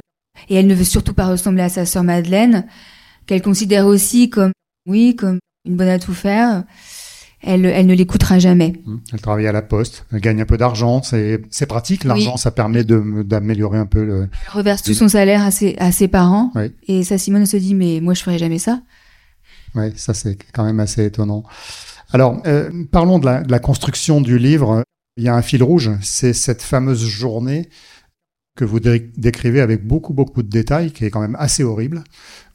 [0.50, 2.66] et elle ne veut surtout pas ressembler à sa sœur Madeleine,
[3.24, 4.52] qu'elle considère aussi comme,
[4.86, 6.64] oui, comme une bonne à tout faire.
[7.46, 8.74] Elle, elle ne l'écoutera jamais.
[8.84, 8.96] Mmh.
[9.12, 12.04] Elle travaille à la poste, elle gagne un peu d'argent, c'est, c'est pratique.
[12.04, 14.28] L'argent, ça permet de, d'améliorer un peu le.
[14.46, 16.52] Elle reverse tout son salaire à ses, à ses parents.
[16.88, 18.80] Et ça, Simone se dit, mais moi, je ferai jamais ça.
[19.74, 21.44] Oui, ça c'est quand même assez étonnant.
[22.12, 24.84] Alors, euh, parlons de la, de la, construction du livre.
[25.16, 27.68] Il y a un fil rouge, c'est cette fameuse journée
[28.56, 32.04] que vous décrivez avec beaucoup, beaucoup de détails, qui est quand même assez horrible,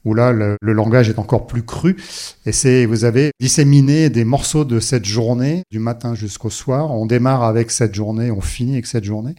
[0.06, 1.98] où là, le, le langage est encore plus cru.
[2.46, 6.92] Et c'est, vous avez disséminé des morceaux de cette journée, du matin jusqu'au soir.
[6.92, 9.36] On démarre avec cette journée, on finit avec cette journée.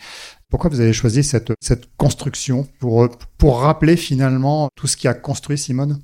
[0.51, 5.15] Pourquoi vous avez choisi cette, cette construction pour, pour rappeler finalement tout ce qui a
[5.15, 6.01] construit Simone?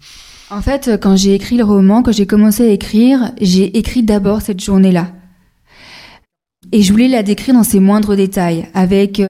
[0.51, 4.43] En fait, quand j'ai écrit le roman, quand j'ai commencé à écrire, j'ai écrit d'abord
[4.43, 5.11] cette journée-là.
[6.73, 9.27] Et je voulais la décrire dans ses moindres détails, avec euh,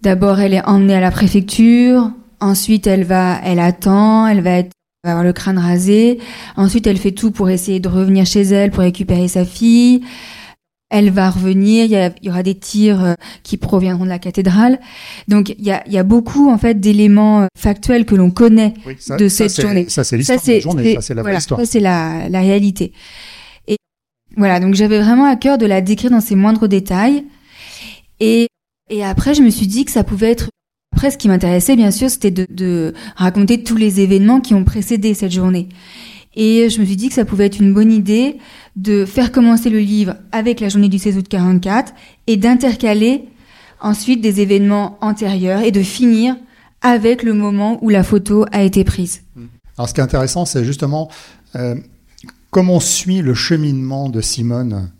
[0.00, 2.10] d'abord elle est emmenée à la préfecture,
[2.42, 4.72] ensuite elle va, elle attend, elle va, être,
[5.04, 6.18] avoir le crâne rasé,
[6.56, 10.02] ensuite elle fait tout pour essayer de revenir chez elle pour récupérer sa fille.
[10.94, 14.78] Elle va revenir, il y, aura des tirs euh, qui proviendront de la cathédrale.
[15.26, 18.74] Donc il y a, y a, beaucoup en fait d'éléments euh, factuels que l'on connaît
[19.18, 19.86] de cette journée.
[19.88, 21.60] Ça c'est l'histoire de la journée, ça c'est la voilà, histoire.
[21.60, 22.92] Ça c'est la, la réalité.
[24.36, 27.24] Voilà, donc j'avais vraiment à cœur de la décrire dans ses moindres détails.
[28.20, 28.46] Et,
[28.90, 30.48] et après, je me suis dit que ça pouvait être...
[31.02, 35.14] Après, ce qui m'intéressait, bien sûr, c'était de, raconter tous les événements qui ont précédé
[35.14, 35.68] cette journée.
[36.36, 38.38] Et je me suis dit que ça pouvait être une bonne idée
[38.76, 41.92] de faire commencer le livre avec la journée du 16 août 44
[42.28, 43.24] et d'intercaler
[43.80, 46.36] ensuite des événements antérieurs et de finir
[46.82, 49.22] avec le moment où la photo a été prise.
[49.76, 51.10] Alors ce qui est intéressant, c'est justement
[51.56, 51.74] euh,
[52.52, 54.92] comme on suit le cheminement de Simone,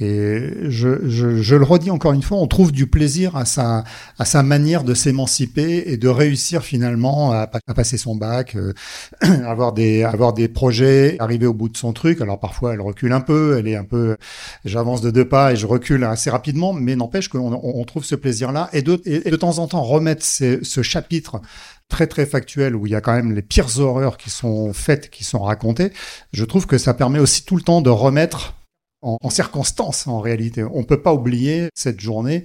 [0.00, 3.84] et je, je, je, le redis encore une fois, on trouve du plaisir à sa,
[4.18, 8.72] à sa manière de s'émanciper et de réussir finalement à, passer son bac, euh,
[9.20, 12.20] avoir des, avoir des projets, arriver au bout de son truc.
[12.20, 14.16] Alors parfois elle recule un peu, elle est un peu,
[14.64, 18.14] j'avance de deux pas et je recule assez rapidement, mais n'empêche qu'on on trouve ce
[18.14, 21.40] plaisir-là et de, et de temps en temps remettre ce chapitre
[21.88, 25.10] très très factuel où il y a quand même les pires horreurs qui sont faites,
[25.10, 25.92] qui sont racontées,
[26.32, 28.54] je trouve que ça permet aussi tout le temps de remettre
[29.02, 30.64] en, en circonstance en réalité.
[30.64, 32.44] On peut pas oublier cette journée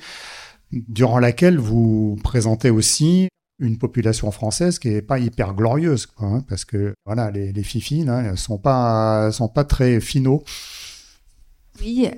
[0.71, 6.45] durant laquelle vous présentez aussi une population française qui est pas hyper glorieuse, quoi, hein,
[6.49, 10.43] parce que voilà, les, les fifines, hein, sont pas, sont pas très finaux.
[11.79, 12.09] Oui,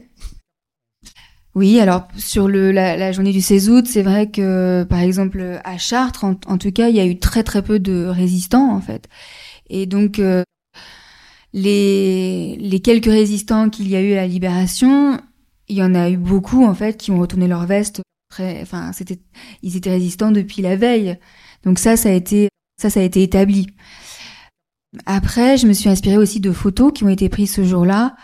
[1.55, 6.25] oui, alors sur la, journée du 16 août, c'est vrai que par exemple à Chartres,
[6.25, 9.07] en, tout cas, il y a eu très très peu de résistants en fait.
[9.69, 10.43] Et donc euh,
[11.55, 15.17] les, les quelques résistants qu'il y a eu à la libération,
[15.69, 18.01] il y en a eu beaucoup en fait qui ont retourné leur veste.
[18.29, 19.19] Très, enfin, c'était,
[19.63, 21.17] ils étaient résistants depuis la veille.
[21.63, 23.67] Donc ça, ça a été, ça, ça a été établi.
[25.05, 28.17] Après, je me suis inspirée aussi de photos qui ont été prises ce jour-là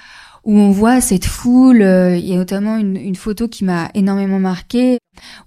[0.43, 1.83] où on voit cette foule.
[1.83, 4.97] Euh, il y a notamment une, une photo qui m'a énormément marquée,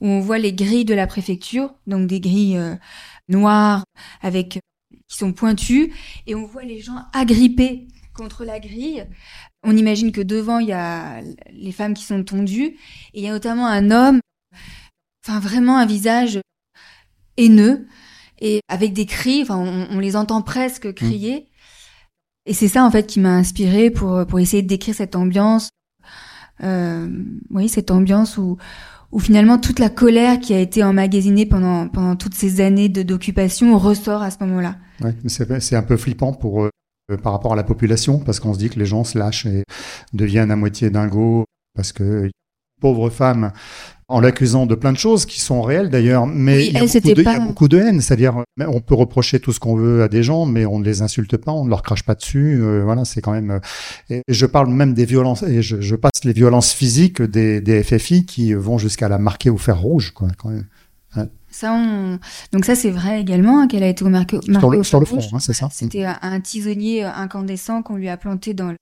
[0.01, 2.77] où on voit les grilles de la préfecture, donc des grilles euh,
[3.29, 3.85] noires
[4.23, 4.61] avec
[5.15, 5.93] qui sont pointues,
[6.27, 9.07] et on voit les gens agrippés contre la grille.
[9.63, 11.21] On imagine que devant il y a
[11.53, 12.77] les femmes qui sont tondues,
[13.15, 14.19] et il y a notamment un homme,
[15.25, 16.41] enfin vraiment un visage
[17.37, 17.87] haineux
[18.41, 19.43] et avec des cris.
[19.43, 21.49] Enfin, on, on les entend presque crier.
[22.47, 25.69] Et c'est ça en fait qui m'a inspiré pour pour essayer de décrire cette ambiance.
[26.63, 27.09] Euh,
[27.51, 28.57] oui, cette ambiance où
[29.13, 33.79] où finalement toute la colère qui a été emmagasinée pendant pendant toutes ces années d'occupation
[33.79, 34.77] ressort à ce moment-là.
[35.03, 36.71] Ouais, c'est un peu flippant pour euh,
[37.23, 39.65] par rapport à la population parce qu'on se dit que les gens se lâchent et
[40.13, 42.31] deviennent à moitié dingos parce que
[42.81, 43.53] pauvres femmes
[44.09, 46.81] en l'accusant de plein de choses qui sont réelles d'ailleurs, mais il, y a
[47.41, 48.01] beaucoup de, haine.
[48.01, 51.01] C'est-à-dire, on peut reprocher tout ce qu'on veut à des gens, mais on ne les
[51.01, 52.61] insulte pas, on ne leur crache pas dessus.
[52.61, 53.51] Euh, voilà, c'est quand même.
[53.51, 53.61] Euh,
[54.11, 58.27] et je parle même des violences, et je, passe les violences physiques des, des FFI
[58.27, 60.29] qui vont jusqu'à la marquer au fer rouge, quoi.
[60.37, 60.67] Quand même.
[61.51, 61.79] Ça,
[62.53, 65.21] donc ça c'est vrai également hein, qu'elle a été marquée, sur le, sur le front,
[65.33, 65.69] hein, c'est ça.
[65.71, 68.75] C'était un tisonnier incandescent qu'on lui a planté dans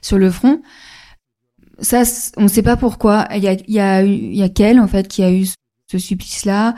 [0.00, 0.62] sur le front
[1.80, 2.02] ça,
[2.36, 3.26] on ne sait pas pourquoi.
[3.34, 5.46] Il y a, il y a, il y a qu'elle en fait qui a eu
[5.90, 6.74] ce supplice-là.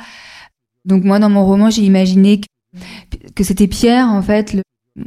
[0.84, 4.62] Donc moi, dans mon roman, j'ai imaginé que, que c'était Pierre en fait, le,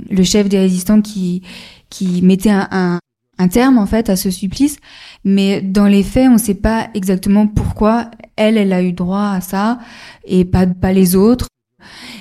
[0.10, 1.44] le, chef des résistants, qui
[1.90, 3.00] qui mettait un, un,
[3.38, 4.78] un, terme en fait à ce supplice.
[5.24, 9.30] Mais dans les faits, on ne sait pas exactement pourquoi elle, elle a eu droit
[9.30, 9.80] à ça
[10.26, 11.48] et pas pas les autres.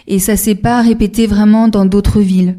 [0.06, 2.58] Et ça s'est pas répété vraiment dans d'autres villes.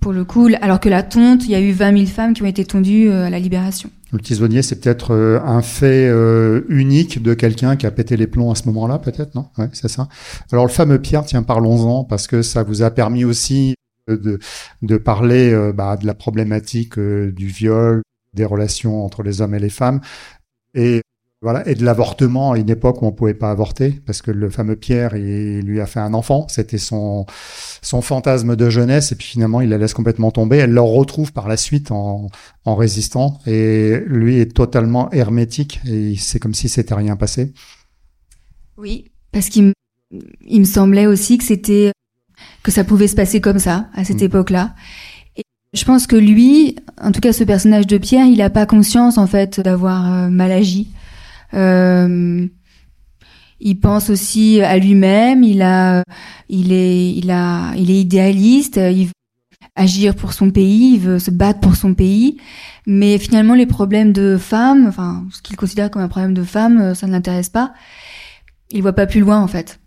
[0.00, 2.42] Pour le coup, alors que la tonte, il y a eu 20 000 femmes qui
[2.42, 3.90] ont été tondues euh, à la libération.
[4.12, 8.26] Le tisonnier, c'est peut-être euh, un fait euh, unique de quelqu'un qui a pété les
[8.26, 9.46] plombs à ce moment-là, peut-être, non?
[9.72, 10.08] C'est ça.
[10.52, 13.74] Alors le fameux Pierre, tiens, parlons-en, parce que ça vous a permis aussi
[14.08, 14.38] de,
[14.82, 18.02] de parler bah, de la problématique du viol,
[18.34, 20.00] des relations entre les hommes et les femmes.
[20.74, 21.02] Et
[21.40, 24.50] voilà, et de l'avortement à une époque où on pouvait pas avorter, parce que le
[24.50, 27.26] fameux Pierre, il, lui a fait un enfant, c'était son
[27.80, 30.56] son fantasme de jeunesse, et puis finalement il la laisse complètement tomber.
[30.56, 32.28] Elle le retrouve par la suite en,
[32.64, 37.52] en résistant, et lui est totalement hermétique, et c'est comme si c'était rien passé.
[38.76, 39.72] Oui, parce qu'il
[40.40, 41.92] il me semblait aussi que c'était
[42.68, 44.26] que ça pouvait se passer comme ça à cette mm.
[44.26, 44.74] époque-là.
[45.38, 48.66] Et je pense que lui, en tout cas ce personnage de Pierre, il n'a pas
[48.66, 50.88] conscience en fait d'avoir euh, mal agi.
[51.54, 52.46] Euh,
[53.60, 55.42] il pense aussi à lui-même.
[55.42, 56.04] Il a,
[56.50, 58.76] il est, il a, il est idéaliste.
[58.76, 59.12] Il veut
[59.74, 60.92] agir pour son pays.
[60.92, 62.36] Il veut se battre pour son pays.
[62.86, 66.94] Mais finalement, les problèmes de femmes, enfin, ce qu'il considère comme un problème de femme,
[66.94, 67.72] ça ne l'intéresse pas.
[68.70, 69.80] Il voit pas plus loin, en fait.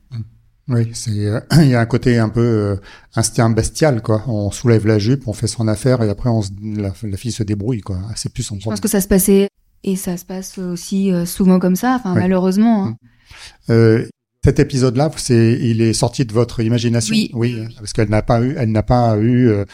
[0.72, 1.12] Oui, c'est
[1.58, 2.76] il y a un côté un peu euh,
[3.16, 4.24] instinct bestial quoi.
[4.28, 7.82] On soulève la jupe, on fait son affaire et après on la, fille se débrouille
[7.82, 8.00] quoi.
[8.16, 9.48] C'est plus son Je pense que ça se passait
[9.84, 12.86] et ça se passe aussi euh, souvent comme ça, enfin malheureusement.
[12.86, 12.90] Hein.
[12.90, 13.72] Mm.
[13.72, 14.08] Euh,
[14.44, 17.14] cet épisode-là, c'est il est sorti de votre imagination?
[17.14, 19.66] Oui, oui parce qu'elle n'a pas eu, elle n'a pas eu euh,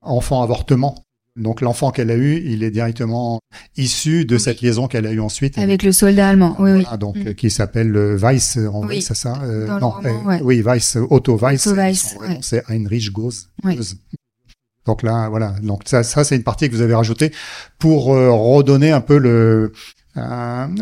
[0.00, 1.04] enfant avortement.
[1.40, 3.40] Donc l'enfant qu'elle a eu, il est directement
[3.76, 6.56] issu de cette liaison qu'elle a eue ensuite avec le soldat allemand.
[6.58, 6.98] Oui, oui.
[6.98, 7.34] donc mm.
[7.34, 9.02] qui s'appelle Weiss, en oui.
[9.02, 9.94] c'est ça euh, Non,
[10.42, 11.66] oui, Weiss, Otto Weiss.
[11.66, 13.48] Otto Weiss C'est Heinrich Gose.
[14.86, 15.54] Donc là, voilà.
[15.62, 17.32] Donc ça, ça c'est une partie que vous avez rajoutée
[17.78, 19.72] pour euh, redonner un peu le
[20.16, 20.74] un,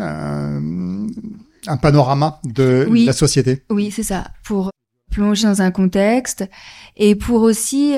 [1.67, 3.63] un, panorama de la société.
[3.69, 4.31] Oui, c'est ça.
[4.43, 4.71] Pour
[5.11, 6.45] plonger dans un contexte
[6.97, 7.97] et pour aussi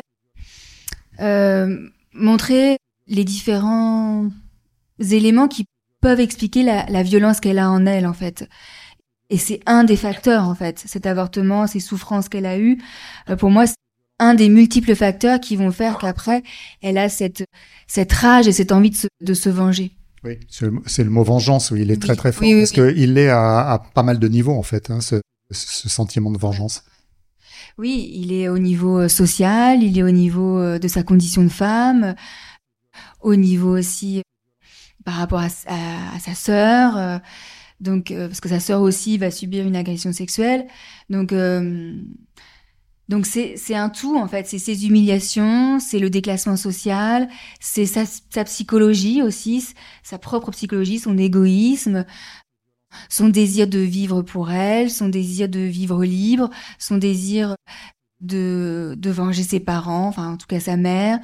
[1.19, 1.78] euh,
[2.13, 4.30] montrer les différents
[5.00, 5.65] éléments qui
[6.02, 8.47] peuvent expliquer la, la violence qu'elle a en elle, en fait.
[9.30, 12.82] Et c'est un des facteurs, en fait, cet avortement, ces souffrances qu'elle a eues.
[13.30, 13.76] Euh, pour moi, c'est
[14.19, 16.43] un des multiples facteurs qui vont faire qu'après,
[16.82, 17.45] elle a cette,
[17.88, 19.91] cette rage et cette envie de se, de se venger.
[20.24, 20.38] Oui,
[20.86, 23.80] c'est le mot vengeance, oui, il est très très fort, parce qu'il est à, à,
[23.80, 25.15] pas mal de niveaux, en fait, hein, ce,
[25.50, 26.84] ce sentiment de vengeance.
[27.77, 31.43] Oui, il est au niveau euh, social, il est au niveau euh, de sa condition
[31.43, 32.15] de femme,
[33.21, 34.21] au niveau aussi euh,
[35.05, 37.21] par rapport à, sa sœur,
[37.79, 40.67] donc parce que sa sœur aussi va subir une agression sexuelle.
[41.10, 41.34] Donc
[43.10, 47.27] donc c'est un tout en fait, c'est ses humiliations, c'est le déclassement social,
[47.60, 49.67] c'est sa, sa, psychologie aussi,
[50.03, 52.05] sa propre psychologie, son égoïsme,
[53.10, 56.49] son désir de vivre pour elle, son désir de vivre libre,
[56.80, 57.56] son désir
[58.21, 61.19] de, venger ses parents, enfin en tout cas sa mère,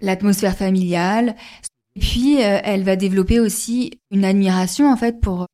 [0.00, 1.36] l'atmosphère familiale.
[1.96, 5.46] Et puis euh, elle va développer aussi une admiration en fait pour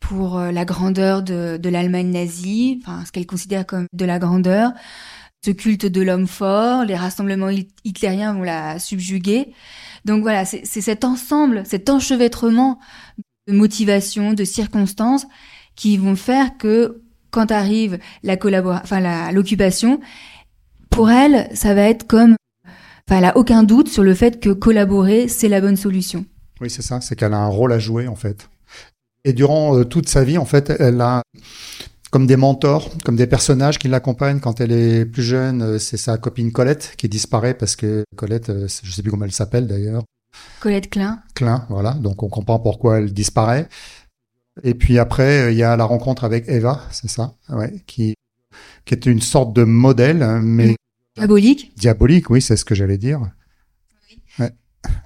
[0.00, 4.18] pour euh, la grandeur de, de l'Allemagne nazie, enfin ce qu'elle considère comme de la
[4.18, 4.72] grandeur,
[5.44, 7.50] ce culte de l'homme fort, les rassemblements
[7.84, 9.52] hitlériens vont la subjuguer.
[10.04, 12.78] Donc voilà, c'est cet ensemble, cet enchevêtrement
[13.48, 15.26] de motivation, de circonstances
[15.74, 17.98] qui vont faire que quand arrive
[19.32, 20.00] l'occupation,
[20.90, 24.50] pour elle, ça va être comme, enfin, elle a aucun doute sur le fait que
[24.50, 26.24] collaborer, c'est la bonne solution.
[26.60, 28.48] Oui, c'est ça, c'est qu'elle a un rôle à jouer en fait.
[29.24, 31.22] Et durant euh, toute sa vie, en fait, elle a
[32.10, 35.62] comme des mentors, comme des personnages qui l'accompagnent quand elle est plus jeune.
[35.62, 39.24] Euh, c'est sa copine Colette qui disparaît parce que Colette, euh, je sais plus comment
[39.24, 40.02] elle s'appelle d'ailleurs.
[40.60, 41.22] Colette Klein.
[41.34, 41.92] Klein, voilà.
[41.92, 43.68] Donc on comprend pourquoi elle disparaît.
[44.64, 48.14] Et puis après, euh, il y a la rencontre avec Eva, c'est ça, ouais, qui
[48.84, 50.74] qui est une sorte de modèle, hein, mais
[51.16, 51.72] diabolique.
[51.76, 53.20] Diabolique, oui, c'est ce que j'allais dire.
[54.10, 54.20] Oui.
[54.40, 54.50] Ouais.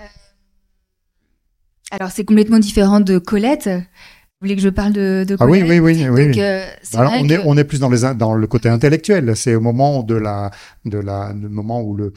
[0.00, 0.04] Euh...
[1.90, 3.68] Alors c'est complètement différent de Colette.
[3.68, 6.26] Vous voulez que je parle de, de Colette Ah oui, oui, oui, oui.
[6.26, 9.36] Donc, euh, Alors, on, est, on est plus dans, les, dans le côté intellectuel.
[9.36, 10.50] C'est au moment de la,
[10.84, 12.12] de la, le moment où le,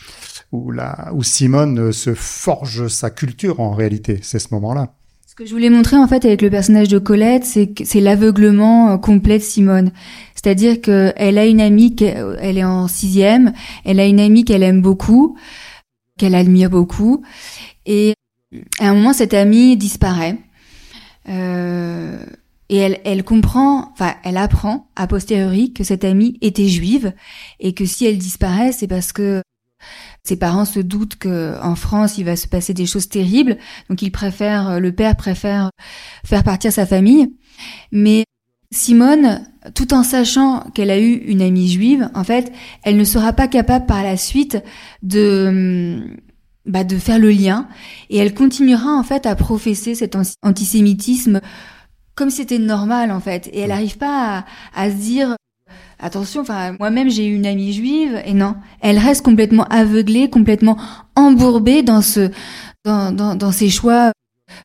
[0.51, 0.71] où
[1.13, 4.19] où Simone se forge sa culture en réalité.
[4.21, 4.93] C'est ce moment-là.
[5.35, 8.97] Ce que je voulais montrer en fait avec le personnage de Colette, c'est l'aveuglement euh,
[8.97, 9.91] complet de Simone.
[10.33, 13.51] C'est-à-dire qu'elle a une amie, elle est en sixième,
[13.83, 15.37] elle a une amie qu'elle aime beaucoup,
[16.17, 17.21] qu'elle admire beaucoup,
[17.85, 18.13] et
[18.79, 20.37] à un moment cette amie disparaît.
[21.27, 22.17] Euh,
[22.69, 27.13] et elle, elle comprend, enfin, elle apprend a posteriori que cette amie était juive
[27.59, 29.41] et que si elle disparaît, c'est parce que
[30.25, 33.57] ses parents se doutent que en France il va se passer des choses terribles,
[33.89, 35.69] donc il préfère, le père préfère
[36.25, 37.33] faire partir sa famille.
[37.91, 38.25] Mais
[38.71, 42.51] Simone, tout en sachant qu'elle a eu une amie juive, en fait,
[42.83, 44.61] elle ne sera pas capable par la suite
[45.01, 46.03] de
[46.65, 47.67] bah, de faire le lien.
[48.09, 51.41] Et elle continuera en fait à professer cet antisémitisme
[52.15, 53.47] comme c'était normal en fait.
[53.53, 55.35] Et elle n'arrive pas à, à, se dire
[55.99, 60.77] attention enfin moi-même j'ai eu une amie juive et non elle reste complètement aveuglée complètement
[61.15, 62.29] embourbée dans ce
[62.83, 64.11] dans, dans, dans ses choix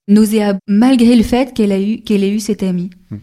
[0.09, 3.17] nauséabonds malgré le fait qu'elle a eu qu'elle ait eu cette amie hmm.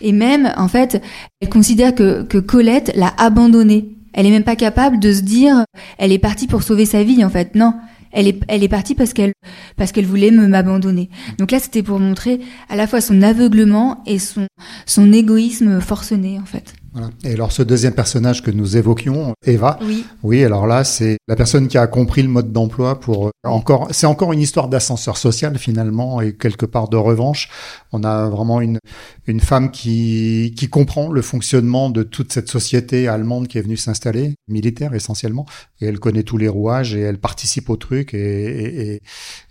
[0.00, 1.02] et même en fait
[1.40, 5.64] elle considère que que Colette l'a abandonnée elle est même pas capable de se dire
[5.98, 7.74] elle est partie pour sauver sa vie en fait non
[8.14, 9.32] elle est, elle est partie parce qu'elle,
[9.76, 11.10] parce qu'elle voulait me m'abandonner.
[11.38, 14.46] Donc là, c'était pour montrer à la fois son aveuglement et son,
[14.86, 16.74] son égoïsme forcené, en fait.
[16.94, 17.10] Voilà.
[17.24, 20.06] Et alors ce deuxième personnage que nous évoquions, Eva, Oui.
[20.22, 23.88] oui, alors là c'est la personne qui a compris le mode d'emploi pour euh, encore,
[23.90, 27.50] c'est encore une histoire d'ascenseur social finalement et quelque part de revanche.
[27.90, 28.78] On a vraiment une
[29.26, 33.76] une femme qui qui comprend le fonctionnement de toute cette société allemande qui est venue
[33.76, 35.46] s'installer, militaire essentiellement,
[35.80, 39.02] et elle connaît tous les rouages et elle participe au truc et et, et,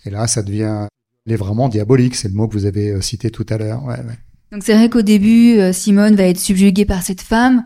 [0.06, 0.88] et là ça devient
[1.26, 3.84] elle est vraiment diabolique, c'est le mot que vous avez euh, cité tout à l'heure.
[3.84, 4.18] Ouais, ouais.
[4.54, 7.66] Donc c'est vrai qu'au début, euh, Simone va être subjuguée par cette femme.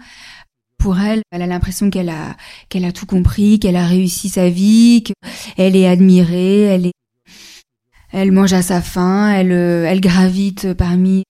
[0.78, 2.38] Pour elle, elle a l'impression qu'elle a
[2.70, 6.94] qu'elle a tout compris, qu'elle a réussi sa vie, qu'elle est admirée, elle est
[8.14, 11.24] elle mange à sa faim, elle euh, elle gravite parmi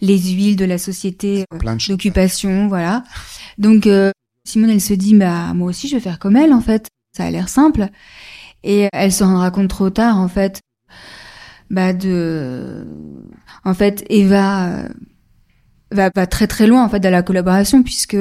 [0.00, 3.04] les huiles de la société euh, d'occupation, voilà.
[3.58, 4.12] Donc euh,
[4.46, 6.88] Simone, elle se dit bah moi aussi je vais faire comme elle en fait.
[7.14, 7.88] Ça a l'air simple.
[8.64, 10.62] Et elle se rendra compte trop tard en fait
[11.72, 12.86] bah de
[13.64, 14.88] en fait Eva euh,
[15.90, 18.16] va, va très très loin en fait dans la collaboration puisque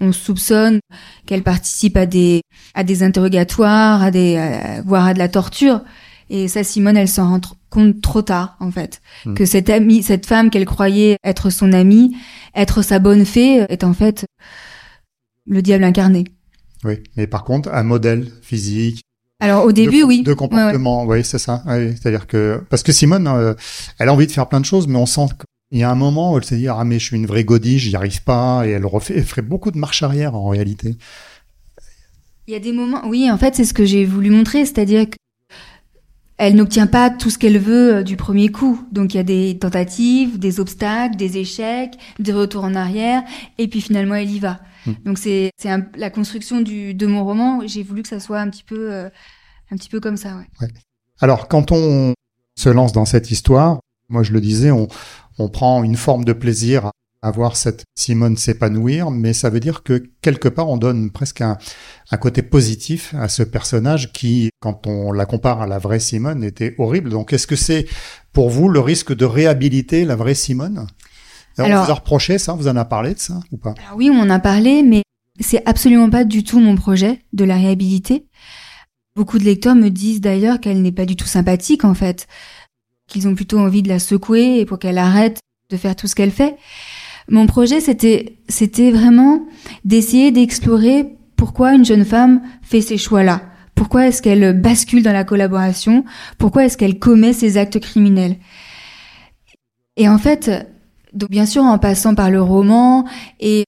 [0.00, 0.80] on soupçonne
[1.26, 2.40] qu'elle participe à des
[2.74, 5.82] à des interrogatoires, à des à- voire à de la torture.
[6.30, 9.34] Et ça, Simone, elle s'en rend compte trop tard, en fait, Hmm.
[9.34, 12.16] que cette amie, cette femme qu'elle croyait être son amie,
[12.54, 14.24] être sa bonne fée, est en fait
[15.46, 16.24] le diable incarné.
[16.82, 19.02] Oui, mais par contre, un modèle physique,
[19.40, 20.22] Alors au début, de, oui.
[20.22, 21.62] de comportement, oui, c'est ça.
[21.66, 23.54] C'est-à-dire que parce que Simone, euh,
[23.98, 25.26] elle a envie de faire plein de choses, mais on sent
[25.70, 27.44] qu'il y a un moment où elle se dit ah mais je suis une vraie
[27.44, 30.96] godille, j'y arrive pas, et elle refait, elle ferait beaucoup de marche arrière en réalité.
[32.46, 35.08] Il y a des moments, oui, en fait, c'est ce que j'ai voulu montrer, c'est-à-dire
[35.08, 35.16] que
[36.36, 38.84] elle n'obtient pas tout ce qu'elle veut euh, du premier coup.
[38.92, 43.22] Donc il y a des tentatives, des obstacles, des échecs, des retours en arrière,
[43.58, 44.60] et puis finalement elle y va.
[44.86, 44.92] Hmm.
[45.04, 45.50] Donc c'est
[45.96, 47.60] la construction du de mon roman.
[47.66, 49.08] J'ai voulu que ça soit un petit peu euh,
[49.70, 50.36] un petit peu comme ça.
[50.60, 50.68] Ouais.
[51.20, 52.14] Alors quand on
[52.56, 54.88] se lance dans cette histoire, moi je le disais, on,
[55.38, 56.90] on prend une forme de plaisir
[57.24, 61.40] à voir cette Simone s'épanouir, mais ça veut dire que quelque part on donne presque
[61.40, 61.56] un,
[62.10, 66.44] un côté positif à ce personnage qui, quand on la compare à la vraie Simone,
[66.44, 67.08] était horrible.
[67.08, 67.86] Donc est-ce que c'est
[68.32, 70.86] pour vous le risque de réhabiliter la vraie Simone?
[71.56, 73.74] Alors, Alors- On vous a reproché ça, vous en a parlé de ça ou pas?
[73.86, 75.02] Alors oui, on en a parlé, mais
[75.40, 78.26] c'est absolument pas du tout mon projet de la réhabiliter.
[79.16, 82.26] Beaucoup de lecteurs me disent d'ailleurs qu'elle n'est pas du tout sympathique en fait,
[83.06, 85.38] qu'ils ont plutôt envie de la secouer et pour qu'elle arrête
[85.70, 86.56] de faire tout ce qu'elle fait.
[87.28, 89.46] Mon projet c'était c'était vraiment
[89.84, 93.42] d'essayer d'explorer pourquoi une jeune femme fait ces choix-là.
[93.74, 96.04] Pourquoi est-ce qu'elle bascule dans la collaboration?
[96.38, 98.36] Pourquoi est-ce qu'elle commet ces actes criminels?
[99.96, 100.50] Et en fait,
[101.12, 103.04] donc bien sûr en passant par le roman
[103.40, 103.64] et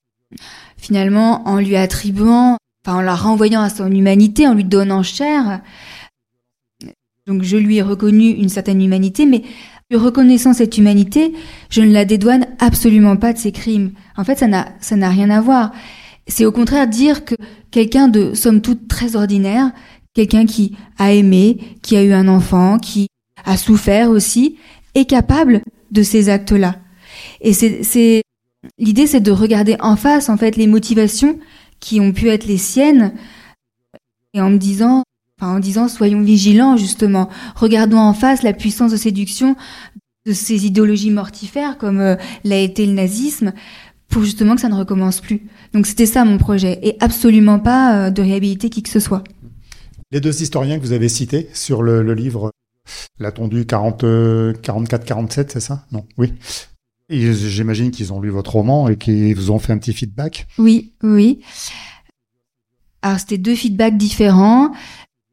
[0.76, 5.61] finalement en lui attribuant, enfin en la renvoyant à son humanité, en lui donnant chair.
[7.26, 9.42] Donc je lui ai reconnu une certaine humanité, mais
[9.95, 11.32] reconnaissant cette humanité,
[11.70, 13.93] je ne la dédouane absolument pas de ses crimes.
[14.16, 15.72] En fait, ça n'a rien à voir.
[16.26, 17.37] C'est au contraire dire que
[17.70, 19.70] quelqu'un de somme toute très ordinaire,
[20.12, 23.07] quelqu'un qui a aimé, qui a eu un enfant, qui
[23.45, 24.57] a souffert aussi,
[24.95, 25.62] est capable
[25.93, 26.76] de ces actes-là.
[27.41, 28.22] Et c'est,
[28.78, 31.39] l'idée, c'est de regarder en face, en fait, les motivations
[31.78, 33.12] qui ont pu être les siennes,
[34.34, 35.05] et en me disant,
[35.41, 37.28] enfin, en disant, soyons vigilants, justement.
[37.55, 39.57] Regardons en face la puissance de séduction
[40.26, 43.53] de ces idéologies mortifères, comme euh, l'a été le nazisme,
[44.09, 45.47] pour justement que ça ne recommence plus.
[45.72, 49.22] Donc c'était ça mon projet, et absolument pas euh, de réhabiliter qui que ce soit.
[50.11, 52.51] Les deux historiens que vous avez cités sur le, le livre
[53.18, 55.84] La tondue 40, 44-47, c'est ça?
[55.93, 56.32] Non Oui.
[57.09, 60.47] J'imagine qu'ils ont lu votre roman et qu'ils vous ont fait un petit feedback?
[60.59, 61.41] Oui, oui.
[63.03, 64.72] Alors c'était deux feedbacks différents.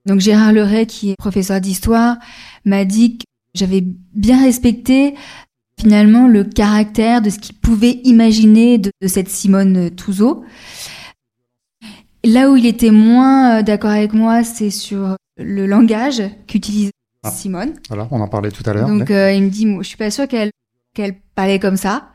[0.06, 2.18] Donc Gérard Leray, qui est professeur d'histoire,
[2.66, 3.24] m'a dit que
[3.54, 3.84] j'avais
[4.14, 5.16] bien respecté
[5.80, 10.44] finalement le caractère de ce qu'il pouvait imaginer de, de cette Simone Touzeau.
[12.26, 16.92] Là où il était moins euh, d'accord avec moi, c'est sur le langage qu'utilise
[17.24, 17.32] Ah.
[17.32, 17.74] Simone.
[17.90, 18.88] Voilà, on en parlait tout à l'heure.
[18.88, 20.52] Donc euh, il me dit, moi, je suis pas sûre qu'elle
[20.94, 22.12] qu'elle parlait comme ça.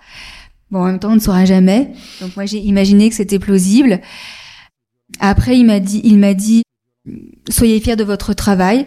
[0.70, 1.92] Bon, en même temps, on ne saura jamais.
[2.20, 4.00] Donc moi, j'ai imaginé que c'était plausible.
[5.18, 6.62] Après, il m'a dit, il m'a dit,
[7.48, 8.86] soyez fiers de votre travail.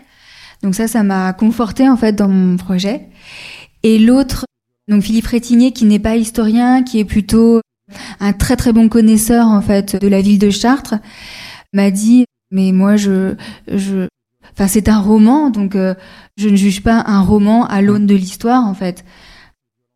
[0.63, 3.09] Donc ça, ça m'a conforté en fait dans mon projet.
[3.83, 4.45] Et l'autre,
[4.87, 7.61] donc Philippe Rétinier, qui n'est pas historien, qui est plutôt
[8.19, 10.95] un très très bon connaisseur en fait de la ville de Chartres,
[11.73, 13.35] m'a dit, mais moi je,
[13.67, 14.07] je,
[14.53, 15.95] enfin c'est un roman, donc euh,
[16.37, 19.03] je ne juge pas un roman à l'aune de l'histoire en fait.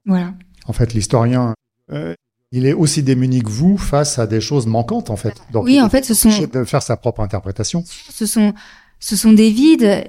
[0.05, 0.33] Voilà.
[0.67, 1.53] En fait, l'historien,
[1.91, 2.13] euh,
[2.51, 5.35] il est aussi démuni que vous face à des choses manquantes, en fait.
[5.51, 7.83] Donc, Oui, en fait, ce sont, de faire sa propre interprétation.
[8.09, 8.53] ce sont,
[8.99, 10.05] ce sont des vides.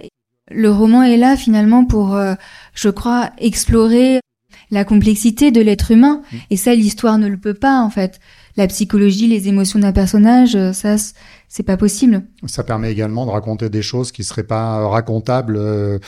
[0.51, 2.34] Le roman est là finalement pour, euh,
[2.74, 4.20] je crois, explorer
[4.70, 6.22] la complexité de l'être humain.
[6.30, 6.37] Mm.
[6.51, 8.20] Et ça, l'histoire ne le peut pas en fait.
[8.57, 10.97] la psychologie, les émotions d'un personnage, euh, ça,
[11.49, 12.22] c'est pas possible.
[12.47, 15.99] Ça permet également de raconter des choses qui seraient pas racontables euh,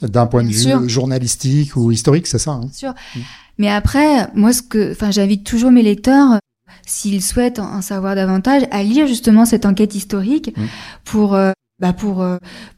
[0.00, 2.52] d'un point de vue journalistique ou historique, c'est ça.
[2.52, 2.60] Hein?
[2.60, 2.94] Bien sûr.
[3.14, 3.20] Mm.
[3.58, 6.38] Mais après, moi, ce que, enfin, j'invite toujours mes lecteurs,
[6.86, 10.54] s'ils souhaitent en savoir davantage, à lire justement cette enquête historique
[11.04, 12.24] pour, euh, bah, pour,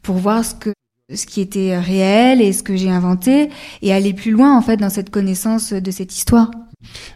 [0.03, 0.70] pour voir ce que
[1.12, 3.51] ce qui était réel et ce que j'ai inventé
[3.83, 6.51] et aller plus loin en fait dans cette connaissance de cette histoire.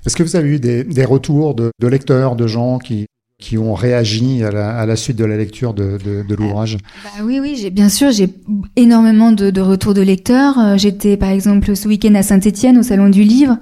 [0.04, 3.06] Est-ce que vous avez eu des, des retours de, de, lecteurs, de gens qui,
[3.38, 4.50] qui ont réagi à
[4.86, 5.98] la, suite de la lecture de,
[6.34, 8.28] l'ouvrage bah Oui, oui, bien sûr, j'ai
[8.76, 10.58] énormément de, retours de lecteurs.
[10.58, 13.58] Euh, j'étais par exemple ce week-end à Saint-Étienne au salon du livre.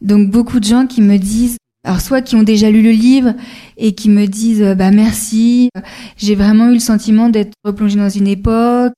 [0.00, 3.34] Donc beaucoup de gens qui me disent, alors soit qui ont déjà lu le livre
[3.76, 5.70] et qui me disent euh, bah merci,
[6.16, 8.92] j'ai vraiment eu le sentiment d'être replongé dans une époque.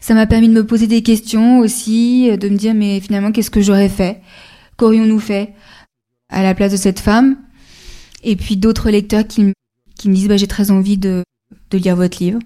[0.00, 3.50] Ça m'a permis de me poser des questions aussi, de me dire mais finalement qu'est-ce
[3.50, 4.20] que j'aurais fait?
[4.76, 5.52] Qu'aurions-nous fait?
[6.28, 7.36] À la place de cette femme?
[8.22, 9.52] Et puis d'autres lecteurs qui,
[9.96, 11.22] qui me disent bah, j'ai très envie de,
[11.70, 12.38] de lire votre livre.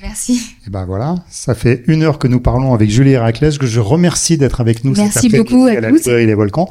[0.00, 0.54] Merci.
[0.66, 3.80] Et ben voilà, ça fait une heure que nous parlons avec Julie Héraclès, que je
[3.80, 4.94] remercie d'être avec nous.
[4.96, 6.68] Merci beaucoup à, la les volcans.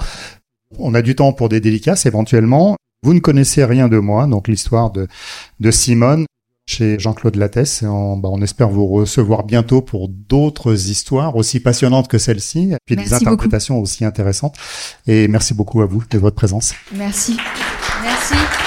[0.77, 2.75] On a du temps pour des délicaces éventuellement.
[3.03, 5.07] Vous ne connaissez rien de moi, donc l'histoire de,
[5.59, 6.25] de Simone
[6.67, 7.83] chez Jean-Claude Lattès.
[7.83, 12.77] on, bah, on, espère vous recevoir bientôt pour d'autres histoires aussi passionnantes que celle-ci, et
[12.85, 14.55] puis des interprétations aussi intéressantes.
[15.05, 16.73] Et merci beaucoup à vous de votre présence.
[16.93, 17.37] Merci.
[18.29, 18.66] Merci.